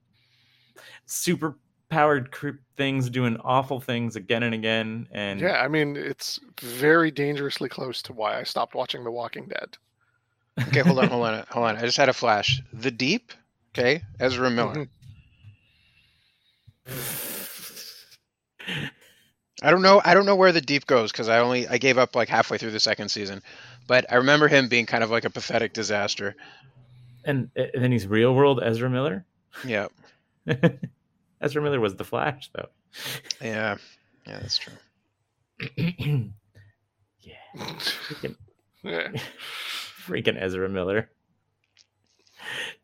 [1.07, 1.57] super
[1.89, 5.07] powered creep things doing awful things again and again.
[5.13, 9.47] And Yeah, I mean, it's very dangerously close to why I stopped watching The Walking
[9.47, 9.77] Dead.
[10.69, 11.77] Okay, hold on, hold on, hold on.
[11.77, 12.63] I just had a flash.
[12.73, 13.33] The Deep,
[13.73, 14.87] okay, Ezra Miller.
[16.87, 17.27] Mm-hmm.
[19.63, 20.03] I don't know.
[20.05, 22.59] I don't know where the Deep goes because I only I gave up like halfway
[22.59, 23.43] through the second season,
[23.87, 26.37] but I remember him being kind of like a pathetic disaster.
[27.25, 29.25] and, and then he's real world Ezra Miller.
[29.65, 29.89] Yeah,
[31.41, 32.69] Ezra Miller was the Flash, though.
[33.43, 33.77] yeah,
[34.27, 34.39] yeah.
[34.41, 34.75] That's true.
[37.21, 37.37] yeah,
[38.83, 39.09] yeah.
[40.07, 41.11] freaking Ezra Miller.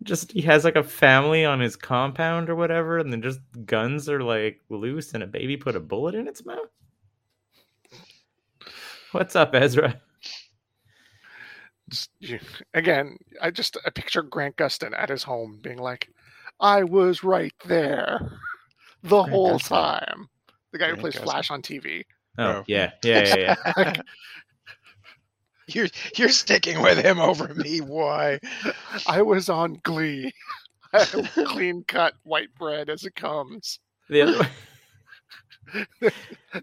[0.03, 4.09] Just he has like a family on his compound or whatever, and then just guns
[4.09, 6.69] are like loose, and a baby put a bullet in its mouth.
[9.13, 10.01] What's up, Ezra?
[11.93, 12.41] Just- you-
[12.75, 16.09] again, I just I picture Grant Gustin at his home being like,
[16.59, 18.19] "I was right there
[19.03, 19.69] the Grant whole Gustin.
[19.69, 20.29] time."
[20.73, 21.23] The guy who plays Gustin.
[21.25, 22.05] Flash on TV.
[22.39, 22.65] Oh, Oh.
[22.67, 23.93] yeah, yeah, yeah, yeah.
[25.69, 25.87] You're
[26.17, 27.81] you're sticking with him over me.
[27.81, 28.41] Why?
[29.07, 30.33] I was on Glee.
[30.93, 33.79] Clean cut white bread as it comes.
[34.11, 34.49] the other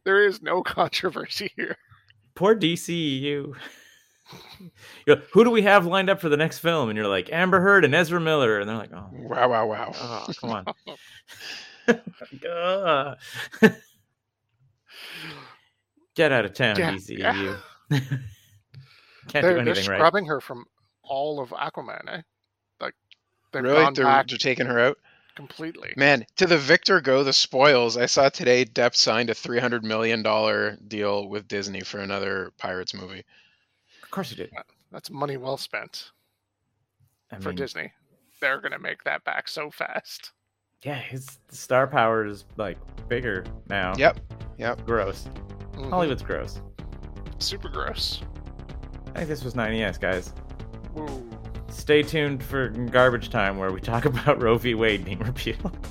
[0.04, 1.78] There is no controversy here.
[2.36, 3.56] poor DCEU.
[4.60, 6.90] You go, Who do we have lined up for the next film?
[6.90, 9.50] And you're like Amber Heard and Ezra Miller, and they're like, oh, Wow!
[9.50, 9.68] Wow!
[9.68, 9.92] Wow!
[9.96, 10.66] oh come on.
[12.50, 13.18] Ugh.
[16.16, 17.58] Get out of town, Yeah, DCEU.
[17.92, 18.02] Can't
[19.32, 19.98] They're, do they're anything right.
[19.98, 20.66] scrubbing her from
[21.04, 22.02] all of Aquaman.
[22.08, 22.22] Eh?
[22.82, 22.94] Like
[23.52, 23.84] they've really?
[23.84, 24.98] gone They're, back they're taking her out.
[25.36, 25.94] completely.
[25.96, 27.96] Man, to the victor go the spoils.
[27.96, 32.52] I saw today Depp signed a three hundred million dollar deal with Disney for another
[32.58, 33.24] Pirates movie.
[34.10, 34.52] Of course you did.
[34.92, 36.10] That's money well spent
[37.32, 37.94] I for mean, Disney.
[38.42, 40.32] They're gonna make that back so fast.
[40.84, 42.78] yeah, his star power is like
[43.08, 43.94] bigger now.
[43.98, 44.20] Yep.
[44.58, 44.84] Yep.
[44.88, 45.28] Gross.
[45.74, 45.92] Mhm.
[45.92, 46.60] Hollywood's gross.
[47.38, 48.22] Super gross.
[49.14, 50.34] I think this was 9ES, guys.
[51.70, 54.74] Stay tuned for garbage time where we talk about Roe v.
[54.74, 55.78] Wade being repealed.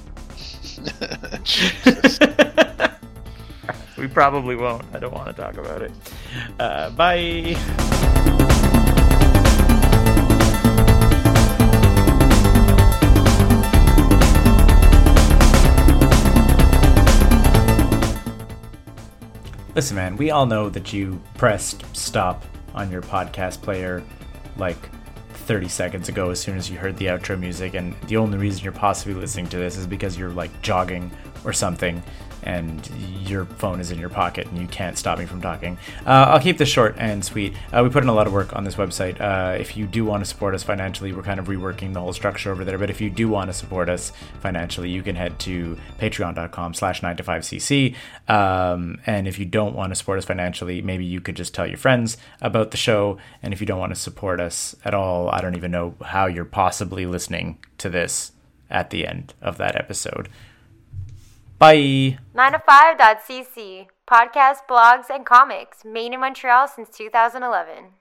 [3.99, 4.85] We probably won't.
[4.95, 5.91] I don't want to talk about it.
[6.59, 7.57] Uh, bye.
[19.75, 22.45] Listen, man, we all know that you pressed stop
[22.75, 24.03] on your podcast player
[24.57, 24.77] like
[25.31, 28.63] 30 seconds ago as soon as you heard the outro music, and the only reason
[28.63, 31.11] you're possibly listening to this is because you're like jogging
[31.45, 32.03] or something
[32.49, 32.91] and
[33.29, 35.77] your phone is in your pocket and you can't stop me from talking.
[36.07, 37.53] Uh, I'll keep this short and sweet.
[37.71, 39.21] Uh, we put in a lot of work on this website.
[39.21, 42.15] Uh, if you do want to support us financially, we're kind of reworking the whole
[42.15, 42.79] structure over there.
[42.79, 47.03] But if you do want to support us financially, you can head to patreon.com slash
[47.03, 47.95] 9 to 5cc.
[48.29, 51.67] Um, and if you don't want to support us financially, maybe you could just tell
[51.67, 53.19] your friends about the show.
[53.43, 56.25] And if you don't want to support us at all, I don't even know how
[56.25, 58.33] you're possibly listening to this
[58.71, 60.31] at the end of that episode.
[61.59, 62.19] Bye.
[62.37, 63.89] 9to5.cc.
[64.09, 65.85] Podcasts, blogs, and comics.
[65.85, 67.95] Made in Montreal since 2011.